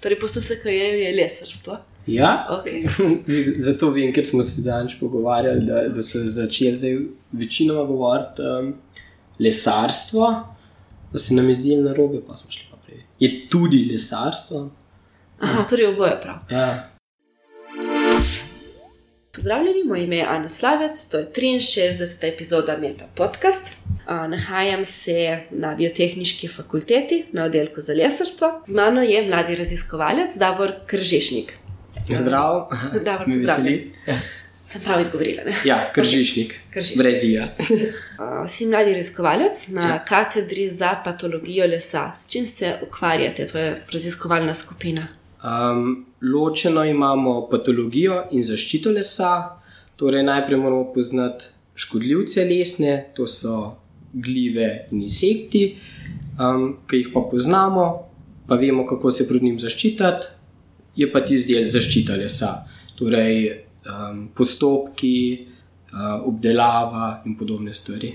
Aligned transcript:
Torej, 0.00 0.20
po 0.20 0.28
SKJ 0.28 0.68
je 0.68 1.14
lesarstvo. 1.22 1.78
Ja, 2.06 2.46
Okay. 2.50 2.86
zato 3.66 3.90
vem, 3.90 4.12
ker 4.12 4.26
smo 4.26 4.42
se 4.42 4.62
zadnjič 4.62 4.96
pogovarjali, 5.00 5.66
da, 5.66 5.82
da 5.88 6.02
so 6.02 6.18
začeli 6.24 6.76
zdaj 6.76 6.96
večinoma 7.32 7.84
govoriti 7.84 8.42
um, 8.42 8.74
lesarstvo, 9.38 10.30
pa 11.12 11.18
se 11.18 11.34
nam 11.34 11.48
je 11.48 11.54
zdelo 11.54 11.82
na 11.82 11.92
robe, 11.92 12.20
pa 12.28 12.36
smo 12.36 12.50
šli 12.50 12.64
pa 12.70 12.76
prej. 12.86 13.02
Je 13.18 13.48
tudi 13.48 13.88
lesarstvo. 13.92 14.70
Aha, 15.38 15.64
torej 15.70 15.86
oboje 15.86 16.20
prav. 16.22 16.36
Ja. 16.50 16.90
Pozdravljeni, 19.32 19.84
moje 19.84 20.04
ime 20.04 20.16
je 20.16 20.26
Ana 20.28 20.48
Slavec, 20.48 21.08
to 21.10 21.18
je 21.18 21.26
63. 21.36 22.34
epizoda 22.34 22.76
Meta 22.76 23.04
Podcast. 23.14 23.76
A, 24.08 24.26
Nahajam 24.26 24.84
se 24.84 25.38
na 25.50 25.74
biotehnički 25.74 26.48
fakulteti 26.48 27.24
na 27.32 27.44
oddelku 27.44 27.80
za 27.80 27.92
lesarstvo. 27.92 28.48
Z 28.66 28.74
mano 28.74 29.02
je 29.02 29.28
mladi 29.28 29.56
raziskovalec 29.56 30.36
Davor 30.36 30.72
Kržišnik. 30.86 31.52
Zdrav, 32.18 32.68
Davor, 33.04 33.28
me 33.28 33.36
veseli. 33.36 33.44
pozdravljen. 33.46 34.20
Sem 34.64 34.80
prav 34.84 35.00
izgovorila. 35.00 35.42
Ne? 35.44 35.52
Ja, 35.64 35.90
kržišnik, 35.92 36.54
Kržišnik. 36.70 37.02
brez 37.02 37.24
ija. 37.24 37.48
A, 38.18 38.44
Si 38.52 38.66
mladi 38.66 38.94
raziskovalec 38.94 39.68
na 39.68 40.04
katedri 40.04 40.70
za 40.70 40.94
patologijo 41.04 41.66
lesa. 41.66 42.10
S 42.14 42.28
čim 42.32 42.46
se 42.46 42.74
ukvarjate, 42.82 43.46
to 43.46 43.58
je 43.58 43.82
raziskovalna 43.92 44.54
skupina? 44.54 45.06
Um, 45.44 46.06
ločeno 46.34 46.84
imamo 46.84 47.48
patologijo 47.50 48.24
in 48.30 48.42
zaščito 48.42 48.90
lesa. 48.90 49.48
Torej, 49.96 50.22
najprej 50.22 50.56
moramo 50.58 50.92
poznati 50.94 51.44
škodljivce 51.74 52.44
lesne, 52.44 53.04
to 53.14 53.26
so 53.26 53.76
gljive 54.12 54.88
in 54.92 55.02
insekti, 55.02 55.64
um, 56.40 56.76
ki 56.88 57.02
jih 57.02 57.10
pa 57.14 57.24
poznamo, 57.30 57.86
pa 58.48 58.56
vemo, 58.56 58.86
kako 58.86 59.10
se 59.10 59.28
pred 59.28 59.42
njim 59.42 59.58
zaščititi, 59.58 60.34
je 60.96 61.10
pa 61.12 61.20
tisti 61.20 61.54
del 61.54 61.68
zaščita 61.70 62.16
lesa. 62.18 62.54
Torej, 62.98 63.50
um, 63.86 64.28
postopki, 64.34 65.18
uh, 65.92 66.16
obdelava 66.26 67.22
in 67.26 67.36
podobne 67.38 67.74
stvari. 67.74 68.14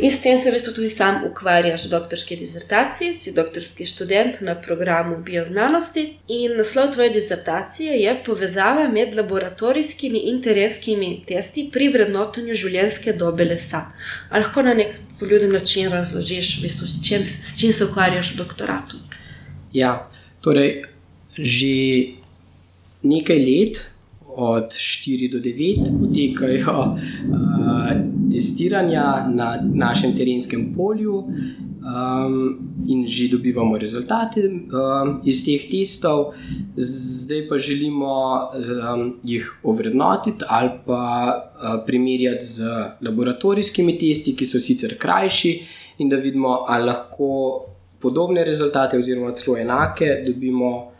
In 0.00 0.10
s 0.10 0.22
tem 0.22 0.38
se 0.40 0.50
v 0.50 0.54
bistvu 0.56 0.72
tudi 0.72 0.88
sam 0.90 1.24
ukvarjaš 1.28 1.84
v 1.86 1.90
doktorski 1.90 2.36
disertaciji, 2.36 3.14
si 3.14 3.34
doktorski 3.36 3.86
študent 3.86 4.40
na 4.40 4.54
programu 4.56 5.18
bioznanosti. 5.24 6.04
In 6.28 6.56
naslov 6.56 6.94
tvoje 6.94 7.10
disertacije 7.12 7.98
je 8.00 8.14
povezava 8.24 8.88
med 8.88 9.14
laboratorijskimi 9.14 10.22
in 10.30 10.40
terenskimi 10.42 11.10
testi 11.28 11.68
pri 11.72 11.90
vrednotenju 11.92 12.56
življenjske 12.56 13.12
dobe 13.20 13.44
lesa. 13.44 13.84
Ali 14.30 14.46
lahko 14.46 14.64
na 14.64 14.74
nek 14.74 14.96
poljuden 15.20 15.52
način 15.52 15.92
razložiš, 15.92 16.58
v 16.58 16.64
bistvu, 16.64 16.88
s, 16.88 17.04
čim, 17.04 17.26
s 17.26 17.60
čim 17.60 17.72
se 17.72 17.84
ukvarjaš 17.84 18.32
v 18.34 18.40
doktoratu? 18.40 18.96
Ja, 19.76 20.08
torej, 20.40 20.86
že 21.36 22.16
nekaj 23.04 23.44
let, 23.44 23.84
od 24.38 24.70
4 24.70 25.32
do 25.32 25.38
9, 25.42 25.98
potekajo 26.00 26.78
uh, 26.78 26.98
testiranja 28.32 29.26
na 29.34 29.58
našem 29.62 30.14
terenskem 30.16 30.74
polju, 30.76 31.24
um, 31.88 32.58
in 32.86 33.06
že 33.06 33.28
dobivamo 33.28 33.78
rezultate 33.78 34.46
um, 34.46 35.20
iz 35.24 35.44
teh 35.44 35.64
testov, 35.70 36.34
zdaj 36.76 37.48
pa 37.48 37.58
želimo 37.58 38.14
um, 38.54 39.18
jih 39.24 39.60
ovrednotiti 39.62 40.44
ali 40.48 40.70
pa 40.86 41.02
uh, 41.34 41.84
primerjati 41.86 42.46
z 42.46 42.64
laboratorijskimi 43.00 43.98
testi, 43.98 44.36
ki 44.36 44.46
so 44.46 44.60
sicer 44.60 44.98
krajši, 44.98 45.52
in 45.98 46.08
da 46.08 46.16
vidimo, 46.16 46.64
ali 46.68 46.86
lahko 46.86 47.64
podobne 47.98 48.44
rezultate, 48.44 48.98
oziroma 48.98 49.34
celo 49.34 49.56
enake, 49.58 50.22
dobimo 50.26 50.92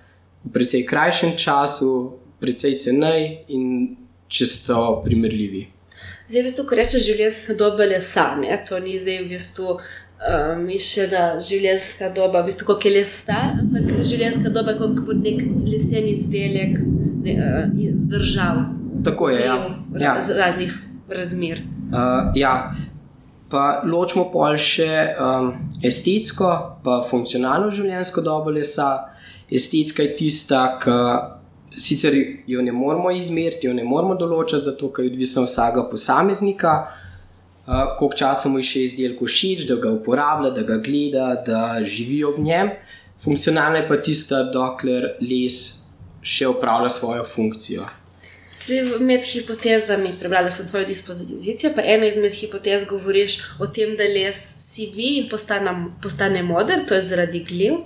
v 0.45 0.53
precej 0.53 0.87
krajšem 0.87 1.37
času, 1.39 2.18
precej 2.41 2.79
cenej 2.85 3.45
in 3.49 3.97
če 4.29 4.47
so 4.47 4.81
primerljivi. 5.05 5.67
Zdaj, 6.29 6.43
v 6.43 6.45
bistvu, 6.45 6.65
ko 6.69 6.77
rečeš 6.77 7.07
življenjska 7.09 7.57
doba 7.57 7.87
lesa, 7.89 8.35
ne? 8.37 8.53
to 8.69 8.79
ni 8.85 8.99
zdaj 9.01 9.25
v 9.25 9.33
bistvu. 9.33 9.79
Um, 10.19 10.65
mišljena 10.67 11.39
življenjska 11.39 12.09
doba, 12.11 12.43
v 12.43 12.51
bistvu, 12.51 12.67
kako 12.73 12.89
je 12.89 12.95
les 12.97 13.13
star, 13.23 13.53
ampak 13.63 14.01
življenjska 14.03 14.51
doba, 14.51 14.75
kako 14.75 15.05
bo 15.07 15.15
nek 15.15 15.45
lesen 15.63 16.09
izdelek 16.11 16.75
ne, 17.23 17.37
uh, 17.39 17.95
zdržal 18.03 18.65
Tako 19.05 19.29
je. 19.31 19.45
Ja. 19.47 19.55
Ja. 20.01 20.15
raz, 20.15 20.31
raznih 20.31 20.75
razmer. 21.09 21.63
Uh, 21.93 22.33
ja. 22.35 22.75
Pa 23.49 23.83
ločimo 23.87 24.27
pol 24.29 24.59
še 24.61 24.91
um, 25.17 25.55
estetsko, 25.81 26.51
pa 26.85 26.99
funkcionalno 27.09 27.71
življenjsko 27.73 28.21
dobo 28.21 28.53
lesa. 28.53 28.91
Estetska 29.49 30.05
je 30.05 30.17
tista, 30.19 30.65
ki 30.83 30.97
sicer 31.77 32.15
jo 32.47 32.63
ne 32.63 32.73
moramo 32.73 33.11
izmeriti, 33.11 33.67
jo 33.67 33.75
ne 33.75 33.85
moramo 33.85 34.15
določiti, 34.15 34.65
zato 34.65 34.93
ker 34.93 35.05
je 35.05 35.13
odvisna 35.13 35.45
vsakega 35.47 35.85
posameznika, 35.91 36.75
uh, 37.67 37.83
koliko 37.99 38.17
časa 38.17 38.49
mu 38.49 38.63
je 38.63 38.71
še 38.71 38.85
izdelku 38.87 39.29
všeč, 39.29 39.67
da 39.69 39.77
ga 39.83 39.93
uporablja, 39.95 40.55
da 40.57 40.65
ga 40.69 40.79
gleda, 40.83 41.29
da 41.47 41.63
živi 41.85 42.23
ob 42.25 42.41
njem. 42.43 42.73
Funkcionalna 43.23 43.83
je 43.83 43.89
pa 43.89 43.99
tista, 44.03 44.45
dokler 44.55 45.17
les 45.21 45.61
še 46.23 46.49
upravlja 46.51 46.91
svojo 46.93 47.25
funkcijo. 47.27 47.87
Zdaj, 48.69 48.99
med 49.01 49.25
hipotezami, 49.25 50.11
prebrala 50.21 50.51
sem 50.53 50.67
tvojo 50.69 50.85
dispozicijo, 50.85 51.71
pa 51.73 51.83
ena 51.89 52.07
izmed 52.11 52.35
hipotez 52.37 52.85
govoriš 52.91 53.39
o 53.59 53.67
tem, 53.67 53.95
da 53.97 54.05
les 54.05 54.37
sivi 54.37 55.15
in 55.23 55.31
postane, 55.31 55.73
postane 56.03 56.43
moder, 56.45 56.85
to 56.89 56.99
je 56.99 57.07
zaradi 57.09 57.41
gliv. 57.49 57.79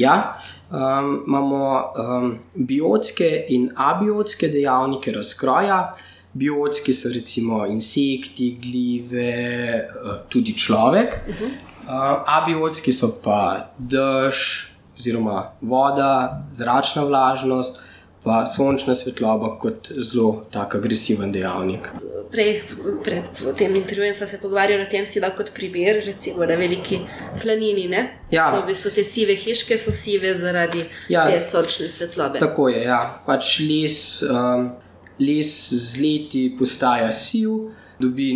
Ja, 0.00 0.40
um, 0.70 1.24
imamo 1.26 1.92
um, 1.98 2.38
biotske 2.54 3.44
in 3.48 3.70
abiotske 3.76 4.48
dejavnike 4.48 5.12
razkroja. 5.12 5.92
Biotski 6.32 6.92
so 6.92 7.12
recimo 7.14 7.66
insekti, 7.66 8.58
gljive, 8.62 9.88
uh, 10.04 10.16
tudi 10.28 10.56
človek. 10.58 11.20
Uh, 11.30 11.90
abiotski 12.26 12.92
so 12.92 13.12
pa 13.22 13.70
dež, 13.78 14.70
oziroma 14.98 15.52
voda, 15.60 16.44
zračna 16.52 17.04
vlažnost, 17.04 17.82
pa 18.24 18.46
sončna 18.46 18.94
svetloba 18.94 19.58
kot 19.60 19.90
zelo 19.98 20.46
tak 20.52 20.74
agresiven 20.74 21.32
dejavnik. 21.32 21.88
Prej, 22.32 22.62
pred 23.04 23.28
tem 23.58 23.76
intervjujem 23.76 24.14
smo 24.14 24.26
se 24.26 24.38
pogovarjali 24.42 24.82
o 24.82 24.90
tem, 24.90 25.06
si 25.06 25.20
da 25.20 25.30
kot 25.30 25.50
primer, 25.54 26.00
recimo 26.06 26.46
na 26.46 26.54
veliki 26.54 26.98
planini. 27.42 27.88
Ne? 27.88 28.06
Ja. 28.30 28.48
So 28.50 28.62
v 28.62 28.70
bistvu 28.72 28.94
te 28.94 29.04
sive 29.04 29.36
hiške, 29.36 29.78
so 29.78 29.92
sive 29.92 30.32
zaradi 30.34 30.86
Ja. 31.08 31.26
te 31.30 31.44
sončne 31.44 31.86
svetlobe. 31.86 32.40
Tako 32.40 32.68
je, 32.68 32.82
ja. 32.82 33.02
pač 33.26 33.58
les, 33.60 33.98
um, 34.22 34.70
les 35.18 35.52
z 35.74 36.00
leti 36.00 36.46
postaja 36.58 37.12
siv, 37.12 37.50
dobi 38.00 38.30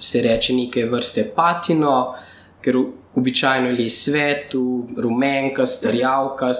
se 0.00 0.22
reče 0.22 0.54
neke 0.58 0.84
vrste 0.90 1.28
patino, 1.36 2.16
ker 2.60 2.76
običajno 3.14 3.70
je 3.70 3.78
les 3.78 4.02
svetu, 4.04 4.88
rumenka, 4.98 5.66
starjavka. 5.66 6.52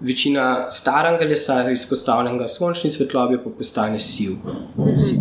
Večina 0.00 0.70
starega 0.70 1.24
lesa, 1.24 1.70
izpostavljenega 1.70 2.46
sončni 2.48 2.90
svetlobi, 2.90 3.38
pa 3.44 3.50
postane 3.50 4.00
siv. 4.00 4.36
siv. 5.00 5.20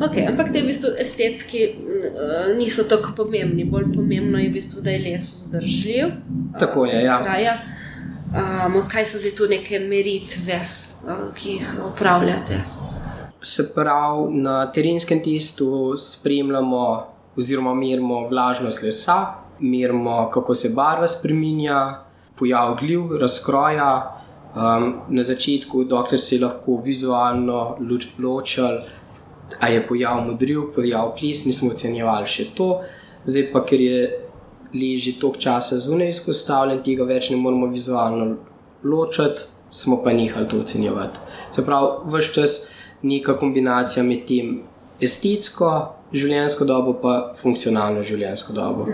Okay, 0.00 0.26
ampak 0.28 0.52
te 0.52 0.62
v 0.62 0.68
bistvu 0.70 0.92
estetski 1.00 1.62
uh, 1.66 2.52
niso 2.58 2.84
tako 2.88 3.14
pomembni, 3.16 3.64
bolj 3.64 3.88
pomembno 3.94 4.38
je 4.38 4.50
v 4.50 4.52
bistvu, 4.52 4.82
da 4.84 4.92
je 4.94 5.00
les 5.02 5.26
vzdržljiv. 5.32 6.12
Tako 6.58 6.86
je, 6.86 7.02
ja. 7.04 7.18
Traja. 7.22 7.56
Um, 8.36 8.82
kaj 8.90 9.06
so 9.06 9.18
zdaj 9.18 9.34
tu 9.38 9.48
neke 9.50 9.80
meritve, 9.80 10.60
uh, 11.02 11.26
ki 11.34 11.56
jih 11.56 11.74
upravljate? 11.90 12.60
Se 13.42 13.70
pravi, 13.74 14.42
na 14.42 14.66
terenskem 14.72 15.22
testu 15.24 15.96
spremljamo 15.98 16.82
oziroma 17.36 17.74
merimo 17.74 18.28
vlažnost 18.28 18.82
lesa, 18.82 19.18
merimo, 19.58 20.30
kako 20.34 20.54
se 20.54 20.70
barva 20.74 21.08
spremenja, 21.08 22.05
pojav 22.38 22.76
gljiv, 22.80 23.16
razkroja. 23.20 24.12
Um, 24.56 24.94
na 25.08 25.22
začetku, 25.22 25.84
dokler 25.84 26.20
se 26.20 26.36
je 26.36 26.40
lahko 26.40 26.78
vizualno 26.84 27.76
luč- 27.80 28.08
ločil, 28.18 28.78
a 29.60 29.68
je 29.68 29.86
pojav 29.86 30.22
modril, 30.24 30.70
pojav 30.74 31.12
ples, 31.18 31.44
nismo 31.44 31.70
ocenjevali 31.74 32.26
še 32.26 32.46
to. 32.56 32.80
Zdaj 33.26 33.50
pa, 33.52 33.60
ker 33.68 33.80
je 33.80 33.98
les 34.74 35.02
že 35.02 35.18
toliko 35.20 35.40
časa 35.40 35.78
zunaj 35.78 36.08
izpostavljen, 36.08 36.82
tega 36.82 37.04
več 37.04 37.30
ne 37.30 37.36
moremo 37.36 37.66
vizualno 37.66 38.36
ločiti, 38.84 39.46
smo 39.70 40.02
pa 40.04 40.12
nehali 40.12 40.48
to 40.48 40.60
ocenjevati. 40.60 41.20
Se 41.52 41.64
pravi, 41.64 42.10
vse 42.12 42.32
čas 42.34 42.56
neka 43.02 43.36
kombinacija 43.38 44.04
med 44.04 44.24
tem 44.28 44.62
estetsko 45.00 45.95
življenjsko 46.14 46.66
dobo 46.68 46.94
in 47.02 47.34
funkcionalno 47.38 48.02
življenjsko 48.06 48.54
dobo. 48.56 48.86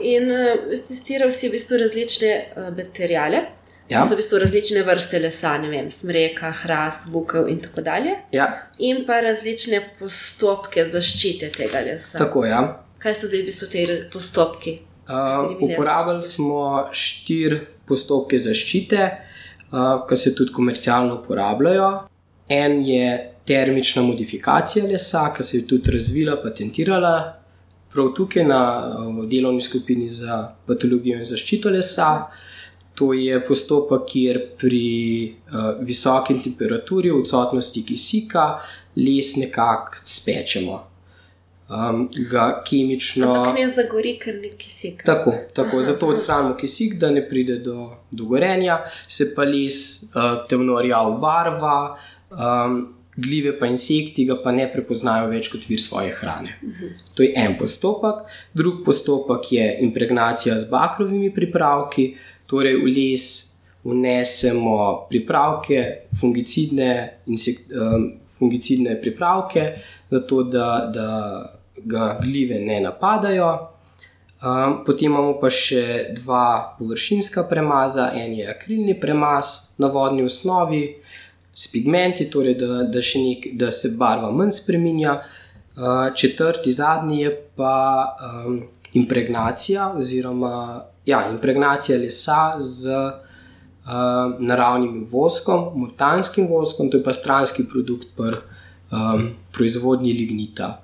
In 0.00 0.30
uh, 0.30 0.68
testiral 0.70 1.32
si 1.34 1.48
v 1.48 1.56
bistvu 1.56 1.80
različne 1.82 2.32
uh, 2.56 2.70
materijale. 2.76 3.46
Ja. 3.90 4.04
So 4.06 4.14
v 4.14 4.22
bistvu 4.22 4.38
različne 4.40 4.84
vrste 4.86 5.18
lesa, 5.20 5.56
ne 5.60 5.68
vem, 5.68 5.90
smreka, 5.92 6.52
hrast, 6.62 7.10
bukev 7.12 7.48
in 7.50 7.58
tako 7.60 7.82
dalje. 7.84 8.14
Ja, 8.32 8.46
In 8.78 9.02
pa 9.06 9.20
različne 9.20 9.82
postopke 9.98 10.84
zaščite 10.86 11.50
tega 11.52 11.82
lesa. 11.84 12.18
tako. 12.18 12.46
Ja. 12.46 12.62
Kaj 13.02 13.18
so 13.18 13.28
zdaj 13.28 13.42
v 13.42 13.50
bistvu 13.50 13.68
te 13.72 13.84
postopki? 14.12 14.78
Uh, 15.08 15.50
zaščitiš? 15.58 16.22
smo 16.22 16.88
štiri 16.94 17.60
postopke 17.88 18.38
zaščite, 18.38 19.10
uh, 19.72 20.06
ki 20.08 20.16
se 20.16 20.34
tudi 20.38 20.54
komercialno 20.54 21.18
uporabljajo. 21.20 21.90
En 22.48 22.80
je 22.86 23.31
termična 23.44 24.02
modifikacija 24.02 24.86
lesa, 24.86 25.32
ki 25.36 25.44
se 25.44 25.56
je 25.56 25.66
tudi 25.66 25.90
razvila, 25.90 26.36
patentirala. 26.42 27.14
Prav 27.92 28.12
tukaj 28.16 28.44
na 28.44 28.60
delovni 29.30 29.60
skupini 29.60 30.10
za 30.10 30.54
patologijo 30.66 31.18
in 31.18 31.26
zaščito 31.28 31.70
lesa, 31.70 32.26
to 32.94 33.12
je 33.12 33.40
postopek, 33.46 34.06
kjer 34.08 34.38
pri 34.60 34.86
uh, 35.28 35.74
visoki 35.80 36.38
temperaturi, 36.44 37.10
v 37.10 37.20
odsotnosti 37.20 37.84
kisika, 37.88 38.46
les 38.96 39.36
nekako 39.36 40.00
spečemo 40.04 40.80
um, 41.72 42.08
ga 42.30 42.62
kemično. 42.66 43.32
Ampak 43.34 43.58
ne 43.58 43.68
zagori, 43.68 44.16
ker 44.20 44.38
ni 44.40 44.52
kisik. 44.58 45.02
Tako, 45.06 45.34
tako 45.54 45.82
zato 45.82 46.06
odstranimo 46.06 46.56
kisik, 46.56 46.98
da 46.98 47.10
ne 47.10 47.24
pride 47.28 47.58
do, 47.58 47.90
do 48.10 48.24
gorenja, 48.24 48.78
se 49.08 49.32
pa 49.34 49.44
les 49.48 49.78
uh, 50.14 50.44
temno 50.48 50.80
rjav 50.80 51.16
barva. 51.20 51.76
Um, 52.30 52.82
Glive 53.16 53.58
pa 53.58 53.66
insekti 53.66 54.24
ga 54.24 54.38
pa 54.44 54.52
ne 54.52 54.64
prepoznajo 54.72 55.28
več 55.28 55.50
kot 55.52 55.68
vir 55.68 55.80
svoje 55.80 56.10
hrane. 56.10 56.58
-huh. 56.62 56.92
To 57.14 57.22
je 57.22 57.32
en 57.36 57.58
postopek. 57.58 58.24
Drugi 58.54 58.84
postopek 58.84 59.52
je 59.52 59.78
impregnacija 59.80 60.58
z 60.60 60.70
bakrovimi 60.70 61.34
pripravki, 61.34 62.14
torej 62.46 62.76
v 62.76 62.86
les 62.86 63.52
vnesemo 63.84 65.06
pripravke, 65.08 66.06
fungicidne, 66.20 67.18
insekt, 67.26 67.70
um, 67.72 68.12
fungicidne 68.38 69.00
pripravke, 69.00 69.72
zato 70.10 70.42
da, 70.42 70.90
da 70.94 71.08
ga 71.76 72.18
gljive 72.22 72.60
ne 72.60 72.80
napadajo. 72.80 73.68
Um, 74.42 74.80
potem 74.86 75.12
imamo 75.12 75.36
pa 75.40 75.50
še 75.50 76.14
dva 76.16 76.74
površinska 76.78 77.44
premaza, 77.50 78.10
en 78.14 78.34
je 78.34 78.48
akrilni 78.50 78.96
premaz 79.00 79.74
na 79.78 79.86
vodni 79.86 80.24
osnovi 80.26 81.01
s 81.54 81.72
pigmenti, 81.72 82.30
torej 82.30 82.54
da, 82.54 82.82
da, 82.82 83.00
nek, 83.00 83.46
da 83.52 83.70
se 83.70 83.94
barva 83.98 84.30
manj 84.30 84.50
spremenja. 84.50 85.20
Uh, 85.72 86.14
četrti, 86.14 86.72
zadnji 86.72 87.20
je 87.20 87.30
pa 87.56 88.06
um, 88.46 88.62
impregnacija, 88.94 89.94
oziroma 89.96 90.84
ja, 91.06 91.30
impregnacija 91.30 91.98
lesa 91.98 92.60
z 92.60 92.90
uh, 92.92 93.92
naravnim 94.38 95.06
voskom, 95.10 95.70
mutanskim 95.74 96.48
voskom, 96.48 96.90
to 96.90 96.96
je 96.96 97.04
pa 97.04 97.12
stranski 97.12 97.64
produkt 97.72 98.08
pri 98.16 98.36
um, 98.92 99.30
proizvodnji 99.52 100.12
lignita. 100.12 100.82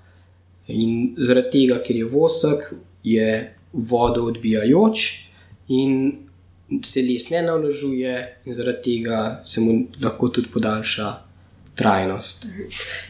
In 0.69 1.15
zaradi 1.17 1.50
tega, 1.53 1.82
ker 1.85 1.97
je 1.97 2.09
vosek, 2.09 2.73
je 3.05 3.55
vodo 3.73 4.25
odbijajoč 4.29 5.05
in 5.69 5.93
se 6.85 7.03
les 7.03 7.31
ne 7.31 7.43
naložuje, 7.43 8.41
in 8.44 8.55
zaradi 8.55 8.82
tega 8.85 9.43
se 9.44 9.61
mu 9.61 9.87
lahko 10.03 10.29
tudi 10.29 10.50
podaljša 10.53 11.12
trajnost. 11.75 12.47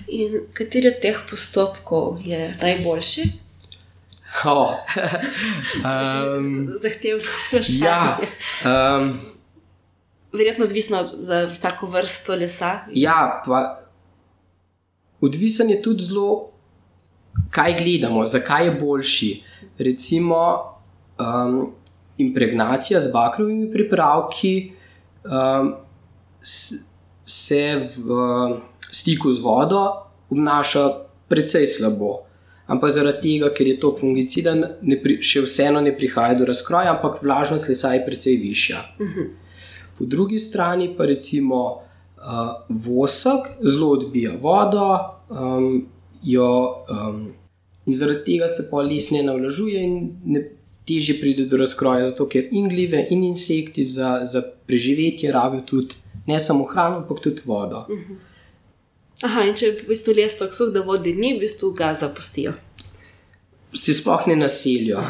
In 0.09 0.41
kateri 0.53 0.89
od 0.89 1.01
teh 1.03 1.21
postopkov 1.31 2.21
je 2.25 2.55
najboljši? 2.63 3.23
Oh. 4.45 4.77
um, 5.89 6.69
Zahtevno 6.83 7.25
vprašanje. 7.25 7.85
Ja, 7.85 8.19
um, 8.65 9.19
Verjetno 10.33 10.65
odvisno 10.65 11.07
za 11.07 11.47
vsako 11.47 11.87
vrsto 11.87 12.35
lesa. 12.35 12.79
Ja, 12.93 13.43
pa 13.47 13.81
odvisen 15.21 15.71
je 15.71 15.83
tudi 15.83 16.05
zelo 16.05 16.51
kaj 17.51 17.77
gledamo, 17.79 18.27
zakaj 18.27 18.65
je 18.65 18.71
boljši. 18.71 19.43
Recimo, 19.79 20.37
um, 21.19 21.73
impregnacija 22.19 23.00
z 23.00 23.12
bakrovimi 23.12 23.73
pripravki 23.73 24.73
um, 25.25 25.75
se 27.26 27.91
v 27.97 28.11
uh, 28.11 28.59
stiku 28.91 29.32
z 29.32 29.41
vodo 29.41 29.85
obnaša 30.31 30.88
precej 31.29 31.67
slabo. 31.67 32.25
Ampak 32.69 32.93
zaradi 32.93 33.38
tega, 33.38 33.49
ker 33.55 33.67
je 33.67 33.79
to 33.81 33.94
fungiciden, 33.97 34.65
pri, 35.03 35.19
še 35.25 35.41
vseeno 35.47 35.81
ne 35.81 35.94
prihaja 35.97 36.37
do 36.37 36.49
razkroja, 36.49 36.93
ampak 36.97 37.23
vlažnost 37.23 37.69
lesa 37.69 37.94
je 37.97 38.05
precej 38.05 38.37
višja. 38.37 38.82
Uh 38.99 39.06
mhm. 39.06 39.21
-huh. 39.21 39.29
Po 39.99 40.05
drugi 40.05 40.38
strani 40.38 40.94
pa 40.97 41.06
recimo 41.06 41.82
uh, 42.17 42.62
vosek 42.69 43.49
zelo 43.62 43.91
odbija 43.91 44.32
vodo. 44.41 44.99
Um, 45.29 45.87
jo, 46.23 46.85
um, 46.91 47.32
in 47.87 47.94
zaradi 47.94 48.25
tega 48.25 48.49
se 48.49 48.69
pa 48.71 48.82
les 48.82 49.11
ne 49.11 49.23
navlažuje 49.23 49.82
in 49.82 50.17
ne 50.25 50.58
teže 50.88 51.19
pride 51.20 51.44
do 51.46 51.61
razkroja, 51.61 52.08
zato 52.11 52.26
ker 52.29 52.49
in 52.50 52.69
glive 52.69 53.06
in 53.11 53.25
insekti 53.29 53.85
za, 53.85 54.23
za 54.32 54.43
preživetje 54.67 55.32
rabijo 55.32 55.67
tudi 55.67 56.00
ne 56.26 56.38
samo 56.40 56.64
hrano, 56.64 57.02
ampak 57.02 57.20
tudi 57.25 57.43
vodo. 57.44 57.87
Mhm. 57.90 58.17
Aha, 59.23 59.43
in 59.49 59.55
če 59.58 59.67
je 59.67 59.73
v 59.81 59.88
bistvu 59.90 60.14
les 60.14 60.37
tako 60.38 60.55
suh, 60.55 60.69
da 60.70 60.85
vodi 60.87 61.14
ni, 61.14 61.32
v 61.35 61.43
bistvu 61.43 61.73
ga 61.75 61.90
zapustijo. 61.99 62.52
Se 63.75 63.94
sploh 63.94 64.29
ne 64.31 64.37
naselijo. 64.38 65.02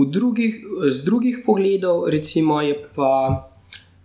Drugih, 0.00 0.62
z 0.88 1.04
drugih 1.04 1.42
pogledov, 1.44 2.06
recimo, 2.08 2.60
je 2.62 2.76
pa 2.94 3.10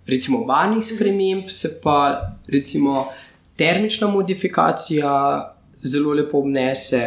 recimo 0.06 0.42
barvnih 0.46 0.84
sprememb, 0.86 1.50
se 1.50 1.80
pa 1.84 2.22
recimo 2.48 3.06
termična 3.56 4.08
modifikacija 4.08 5.12
zelo 5.84 6.14
lepo 6.14 6.42
obnese, 6.42 7.04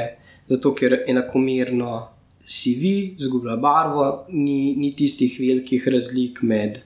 zato 0.48 0.72
ker 0.74 1.02
enakomerno 1.06 2.06
sivi, 2.48 3.14
zgublja 3.18 3.56
barvo, 3.56 4.24
ni, 4.28 4.74
ni 4.76 4.94
tistih 4.96 5.36
velikih 5.40 5.88
razlik 5.88 6.42
med 6.42 6.80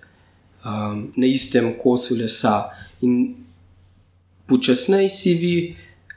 um, 0.65 1.07
na 1.17 1.27
istem 1.27 1.73
kosu 1.83 2.17
lesa 2.19 2.65
in 3.01 3.35
počasneje 4.47 5.09
sivi. 5.09 5.55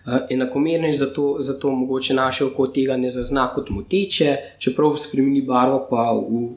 Uh, 0.05 0.19
enakomerno 0.29 0.87
je 0.87 0.93
zato, 0.93 1.37
zato 1.39 1.71
mogoče 1.71 2.13
naše 2.13 2.45
oko 2.45 2.67
tega 2.67 2.97
ne 2.97 3.09
zazna 3.09 3.47
kot 3.53 3.69
moteče, 3.69 4.35
čeprav 4.59 4.97
spremeni 4.97 5.41
barvo, 5.41 5.85
pa 5.89 6.11
v 6.13 6.47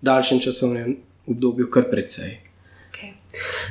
daljšem 0.00 0.40
časovnem 0.40 0.96
obdobju 1.26 1.70
kar 1.70 1.90
precej. 1.90 2.51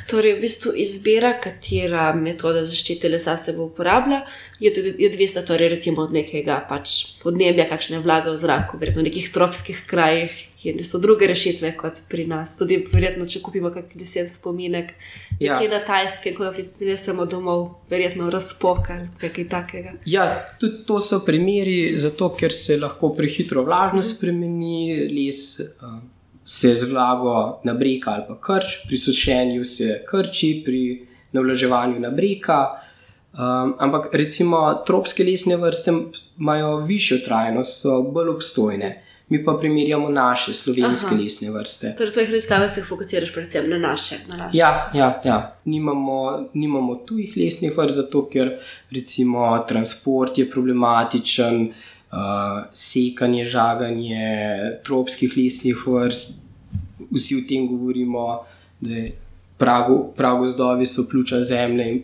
Torej, 0.09 0.35
v 0.37 0.41
bistvu 0.41 0.73
izbira, 0.81 1.33
katera 1.41 2.09
metoda 2.17 2.63
zaščite 2.65 3.09
lesa 3.09 3.37
se 3.37 3.53
bo 3.57 3.67
uporabljala, 3.69 4.25
je 4.59 4.73
tudi 4.73 4.93
je 4.97 5.09
odvisna 5.09 5.43
torej, 5.45 5.77
od 5.97 6.13
nekega 6.13 6.61
pač 6.69 7.17
podnebja, 7.21 7.67
kakšne 7.69 8.01
vlaga 8.01 8.33
v 8.33 8.39
zraku, 8.41 8.79
verjetno 8.81 9.03
v 9.03 9.09
nekih 9.09 9.29
tropskih 9.33 9.83
krajih. 9.89 10.47
So 10.85 10.99
druge 11.01 11.25
rešitve 11.25 11.71
kot 11.73 12.03
pri 12.09 12.27
nas. 12.29 12.51
Tudi, 12.59 12.75
verjetno, 12.93 13.25
če 13.25 13.39
kupimo 13.41 13.71
kakšen 13.73 13.97
lesen 13.97 14.27
spominek, 14.29 14.91
ja. 15.39 15.55
nekje 15.57 15.71
na 15.71 15.79
Tajske, 15.87 16.35
ko 16.37 16.45
ga 16.45 16.51
prinesemo 16.53 17.25
domov, 17.25 17.63
verjetno 17.89 18.29
razpokal, 18.29 19.07
kaj 19.17 19.47
takega. 19.49 19.95
Ja, 20.05 20.27
tudi 20.61 20.83
to 20.85 20.99
so 21.01 21.23
primeri, 21.25 21.97
zato 21.97 22.29
ker 22.37 22.53
se 22.53 22.77
lahko 22.77 23.09
prehitro 23.17 23.65
vlažnost 23.65 24.19
spremeni, 24.19 25.09
les. 25.09 25.41
Uh, 25.81 25.97
se 26.51 26.75
z 26.75 26.91
vlago 26.91 27.59
na 27.63 27.73
breka 27.73 28.11
ali 28.11 28.23
pa 28.27 28.35
krč, 28.41 28.65
pri 28.87 28.97
sušenju 28.97 29.63
se 29.63 30.01
krči, 30.09 30.61
pri 30.65 31.07
navlaževanju 31.31 31.99
na 31.99 32.09
breka. 32.09 32.65
Um, 33.31 33.75
ampak 33.79 34.09
recimo 34.13 34.83
tropske 34.87 35.23
lesne 35.23 35.55
vrste 35.55 35.93
imajo 36.39 36.75
višjo 36.77 37.17
trajnost, 37.25 37.81
so 37.81 38.01
bolj 38.01 38.33
obstojne. 38.33 38.89
Mi 39.29 39.39
pa 39.45 39.53
primerjamo 39.59 40.09
naše 40.09 40.53
slovenske 40.53 41.15
Aha. 41.15 41.21
lesne 41.23 41.51
vrste. 41.51 41.93
Torej, 41.97 42.13
to 42.13 42.19
je 42.19 42.25
raziskava, 42.25 42.65
da 42.65 42.69
se 42.69 42.83
fokusiraš 42.83 43.31
predvsem 43.33 43.69
na 43.69 43.77
naše. 43.77 44.15
Na 44.27 44.37
naše. 44.37 44.57
Ja, 44.57 44.91
ja, 44.93 45.21
ja. 45.25 45.37
Nimamo, 45.65 46.49
nimamo 46.53 46.95
tujih 46.95 47.37
lesnih 47.37 47.77
vrst, 47.77 47.95
zato 47.95 48.25
ker 48.27 48.57
recimo 48.91 49.55
transport 49.67 50.37
je 50.37 50.49
problematičen, 50.49 51.61
uh, 51.61 51.90
sekanje, 52.73 53.45
žaganje 53.45 54.25
tropskih 54.83 55.37
lesnih 55.37 55.87
vrst 55.87 56.41
vsi 57.11 57.35
o 57.35 57.47
tem 57.49 57.67
govorimo, 57.67 58.45
da 58.79 58.95
je 58.95 59.11
prav 60.15 60.47
zdovi 60.47 60.85
so 60.85 61.07
pljuča 61.09 61.41
zemlje. 61.41 62.01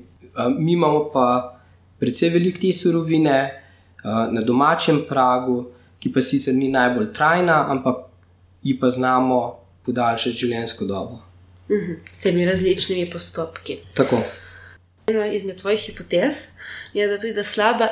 Mi 0.60 0.74
imamo 0.74 1.10
pa 1.14 1.60
precej 2.00 2.30
veliko 2.30 2.60
te 2.62 2.74
surovine 2.74 3.64
na 4.04 4.42
domačem 4.42 5.02
pragu, 5.10 5.66
ki 6.00 6.14
pa 6.14 6.22
sicer 6.22 6.54
ni 6.54 6.70
najbolj 6.70 7.14
trajna, 7.14 7.66
ampak 7.70 7.96
ji 8.64 8.80
pa 8.80 8.90
znamo 8.90 9.60
podaljšati 9.86 10.38
življenjsko 10.38 10.86
dobo. 10.86 11.20
Mhm, 11.72 11.94
s 12.12 12.22
temi 12.22 12.46
različnimi 12.46 13.10
postopki. 13.12 13.80
Tako. 13.94 14.22
Ena 15.08 15.26
izmed 15.26 15.58
tvojih 15.58 15.80
hipotez 15.80 16.36
je, 16.94 17.08
da 17.08 17.18
tudi 17.18 17.34
da 17.34 17.44
slaba 17.44 17.88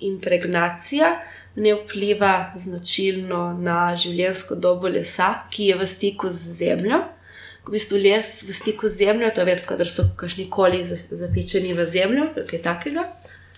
impregnacija 0.00 1.20
ne 1.56 1.74
vpliva 1.74 2.52
značilno 2.56 3.42
na 3.60 3.92
življenjsko 3.96 4.56
dobo 4.56 4.88
lesa, 4.88 5.34
ki 5.50 5.72
je 5.72 5.78
v 5.80 5.88
stiku 5.88 6.30
z 6.30 6.56
zemljo. 6.58 7.02
V 7.66 7.74
bistvu 7.76 8.00
les 8.02 8.30
v 8.48 8.54
stiku 8.56 8.88
z 8.88 9.04
zemljo, 9.04 9.30
to 9.34 9.44
je 9.44 9.50
vedno, 9.52 9.76
da 9.78 9.86
so 9.86 10.06
kašni 10.18 10.48
koli 10.50 10.82
zapičeni 10.84 11.74
v 11.78 11.86
zemljo, 11.86 12.30
kaj 12.48 12.62
takega. 12.64 13.06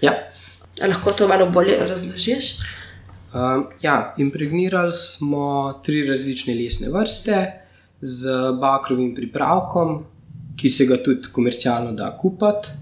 Ja. 0.03 0.17
A 0.83 0.91
lahko 0.91 1.15
to 1.15 1.29
malo 1.31 1.47
bolje 1.51 1.79
razložiš? 1.81 2.59
Um, 3.35 3.69
ja, 3.83 4.15
impregnirali 4.19 4.93
smo 4.95 5.81
tri 5.85 6.05
različne 6.07 6.55
lesne 6.55 6.91
vrste. 6.93 7.61
z 8.05 8.29
bakrovim 8.61 9.15
pripravkom, 9.15 10.03
ki 10.61 10.69
se 10.69 10.87
ga 10.87 10.99
tudi 11.03 11.31
komercialno 11.33 11.93
da 11.97 12.11
kupiti, 12.21 12.75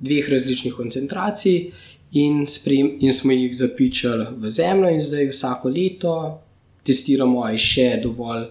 dveh 0.00 0.30
različnih 0.30 0.74
koncentracij, 0.74 1.70
in, 2.12 2.46
sprem, 2.46 2.96
in 3.00 3.14
smo 3.14 3.32
jih 3.32 3.56
zapičali 3.56 4.26
v 4.36 4.50
zemljo, 4.50 4.90
in 4.90 5.00
zdaj 5.00 5.28
vsako 5.32 5.68
leto 5.68 6.14
testiramo, 6.86 7.42
ali 7.44 7.58
je 7.58 7.64
še 7.64 7.88
dovolj 8.02 8.46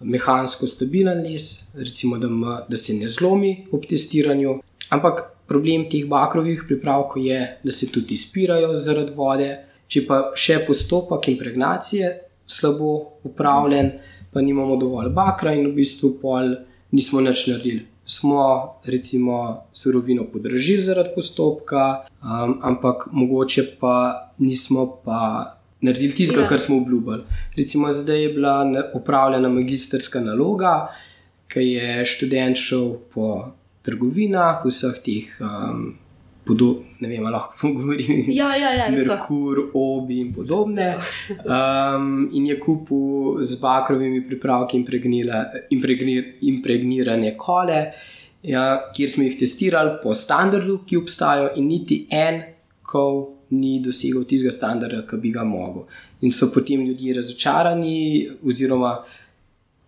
mehansko 0.00 0.66
stabilen 0.66 1.22
les, 1.22 1.68
recimo, 1.74 2.18
da, 2.18 2.28
ma, 2.28 2.60
da 2.68 2.76
se 2.76 2.94
ne 2.94 3.08
zlomi 3.08 3.66
ob 3.72 3.86
testiranju. 3.88 4.58
Ampak 4.94 5.24
problem 5.48 5.88
teh 5.90 6.06
bakrovih 6.08 6.64
pripravkov 6.68 7.24
je, 7.24 7.40
da 7.64 7.72
se 7.72 7.90
tudi 7.92 8.14
izpirajo 8.14 8.74
zaradi 8.74 9.16
vode. 9.16 9.50
Če 9.88 10.04
pa 10.04 10.18
še 10.36 10.58
postopek 10.66 11.30
impregnacije 11.32 12.10
slabo 12.48 13.20
upravljen, 13.24 13.94
pa 14.32 14.40
nimamo 14.44 14.76
dovolj 14.76 15.08
bakra 15.16 15.54
in 15.56 15.70
v 15.70 15.78
bistvu 15.80 16.18
pol 16.20 16.52
nismo 16.92 17.22
nič 17.24 17.46
naredili. 17.48 17.86
Smo 18.08 18.74
recimo 18.84 19.62
surovino 19.72 20.24
podražili 20.32 20.84
zaradi 20.84 21.10
postopka, 21.14 22.08
um, 22.22 22.58
ampak 22.62 23.08
mogoče 23.12 23.64
pa 23.80 23.94
nismo 24.38 24.86
pa 25.04 25.54
naredili 25.80 26.14
tistega, 26.14 26.42
ja. 26.42 26.48
kar 26.48 26.60
smo 26.60 26.76
obljubili. 26.76 27.22
Recimo 27.56 27.92
zdaj 27.92 28.22
je 28.22 28.32
bila 28.32 28.66
upravljena 28.94 29.48
magistrska 29.48 30.20
naloga, 30.20 30.88
ki 31.48 31.60
je 31.60 32.04
študent 32.06 32.56
šel 32.56 32.94
po 33.14 33.52
trgovinah, 33.82 34.64
vseh 34.64 35.00
teh. 35.04 35.28
Um, 35.40 35.98
Ne 37.00 37.08
vem, 37.08 37.26
lahko 37.30 37.70
govorim. 37.76 38.24
Ja, 38.32 38.56
ja, 38.56 38.70
ja, 38.74 38.88
Merkur, 38.90 39.70
obi 39.74 40.20
in 40.20 40.32
podobne. 40.34 40.96
Um, 41.44 42.28
in 42.32 42.46
je 42.46 42.58
kupil 42.60 43.44
z 43.44 43.60
bakrovimi 43.60 44.22
pripravki 44.26 44.78
impregnirane 46.40 47.34
kole, 47.36 47.80
ja, 48.42 48.64
kjer 48.94 49.10
smo 49.10 49.26
jih 49.26 49.38
testirali 49.40 49.98
po 50.02 50.14
standardu, 50.14 50.80
ki 50.86 50.96
obstajajo, 50.96 51.50
in 51.56 51.68
niti 51.68 52.06
en 52.10 52.42
kol 52.82 53.26
ni 53.50 53.78
dosegel 53.84 54.24
tistega 54.28 54.52
standarda, 54.52 55.02
ki 55.08 55.16
bi 55.22 55.32
ga 55.32 55.44
mogel. 55.44 55.86
In 56.20 56.32
so 56.32 56.50
potem 56.54 56.86
ljudje 56.86 57.14
razočarani, 57.20 58.28
oziroma 58.44 58.98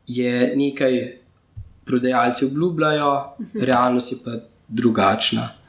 je 0.07 0.53
nekaj 0.57 1.01
prodajalci 1.85 2.45
obljubljajo, 2.45 3.13
realnost 3.55 4.13
je 4.13 4.19
pa 4.25 4.39
drugačna. 4.69 5.60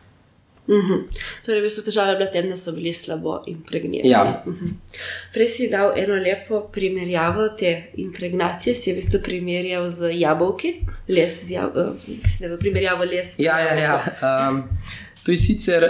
Mhm. 0.68 0.78
-huh. 0.78 1.04
Torej, 1.46 1.62
v 1.62 1.64
bistvu 1.64 1.84
težave 1.84 2.16
bile 2.18 2.32
tem, 2.32 2.50
da 2.50 2.56
so 2.56 2.72
bili 2.72 2.94
slabo 2.94 3.44
impregnirani. 3.48 4.10
Ja. 4.10 4.44
Mhm. 4.46 4.66
-huh. 4.66 4.74
Prej 5.34 5.48
si 5.48 5.70
dal 5.70 5.94
eno 5.98 6.16
lepo 6.16 6.60
primerjavo 6.74 7.50
te 7.50 7.84
impregnacije, 7.94 8.76
si 8.76 8.94
v 8.94 8.96
bistvu 8.96 9.20
primerjal 9.24 9.90
z 9.90 10.12
jabolki, 10.14 10.74
les 11.08 11.46
z 11.46 11.52
jabolki, 11.52 12.12
uh, 12.12 12.40
da 12.40 12.46
je 12.46 12.58
primerjavo 12.58 13.04
les. 13.04 13.40
Ja, 13.40 13.60
ja, 13.60 13.74
ja. 13.74 14.06
Um, 14.22 14.64
to 15.26 15.32
je 15.32 15.38
sicer 15.38 15.84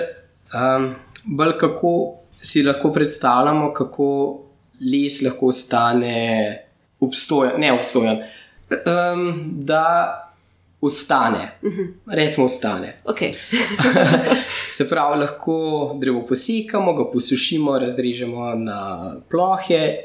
um, 0.53 0.95
bolj 1.23 1.57
kako 1.57 2.17
si 2.41 2.63
lahko 2.63 2.93
predstavljamo, 2.93 3.73
kako 3.73 4.39
les 4.81 5.21
lahko 5.21 5.51
stane 5.51 6.57
obstojen, 6.99 7.59
ne 7.59 7.73
obstojen 7.73 8.17
um, 8.71 9.51
da 9.55 10.17
ustane. 10.81 11.51
Uh 11.61 11.69
mhm. 11.69 11.81
-huh. 11.81 12.15
Recimo, 12.15 12.45
ustane. 12.45 12.93
Okay. 13.05 13.33
Se 14.77 14.89
pravi, 14.89 15.19
lahko 15.19 15.95
drevo 15.99 16.25
posekamo, 16.27 16.93
ga 16.93 17.11
posušimo, 17.11 17.79
razrežemo 17.79 18.55
na 18.55 19.11
plohe 19.29 19.97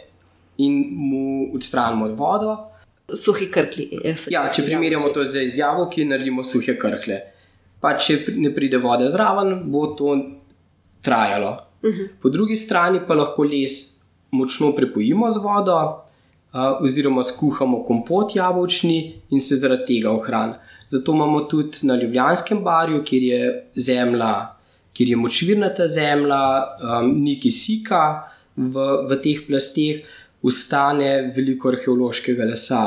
in 0.58 0.86
mu 0.90 1.54
odstranimo 1.54 2.08
vodo. 2.08 2.56
Suhi 3.16 3.50
krkli. 3.50 4.00
Ja, 4.30 4.52
če 4.52 4.62
primerjamo 4.62 5.08
to 5.08 5.24
z 5.24 5.42
izjavo, 5.42 5.88
ki 5.88 6.04
naredimo 6.04 6.44
suhe 6.44 6.78
krkle. 6.78 7.20
Pa 7.80 7.96
če 7.96 8.18
ne 8.36 8.54
pride 8.54 8.78
voda 8.78 9.08
zraven, 9.08 9.62
bo 9.64 9.86
to 9.86 10.16
trajalo. 11.02 11.56
Uh 11.82 11.90
mhm. 11.90 12.00
-huh. 12.00 12.08
Po 12.22 12.28
drugi 12.28 12.56
strani 12.56 13.00
pa 13.08 13.14
lahko 13.14 13.42
les 13.42 14.00
močno 14.30 14.72
prepojimo 14.72 15.30
z 15.30 15.38
vodo, 15.38 16.05
oziroma 16.80 17.24
skuhamo 17.24 17.82
kompot 17.84 18.36
jabolčni 18.36 18.98
in 19.30 19.40
se 19.40 19.56
zaradi 19.56 19.86
tega 19.86 20.10
ohrani. 20.10 20.54
Zato 20.88 21.12
imamo 21.12 21.40
tudi 21.40 21.78
na 21.82 21.94
Ljubljanskem 21.94 22.62
barju, 22.64 23.02
kjer 23.04 23.22
je 23.22 23.70
zemlja, 23.74 24.34
kjer 24.92 25.08
je 25.08 25.16
močvirna 25.16 25.74
ta 25.74 25.88
zemlja, 25.88 26.42
um, 26.82 27.10
ni 27.22 27.40
kisika 27.40 28.30
v, 28.56 28.86
v 29.08 29.18
teh 29.22 29.42
plasteh, 29.48 30.04
ustane 30.46 31.32
veliko 31.34 31.72
arheološkega 31.72 32.46
lesa, 32.46 32.82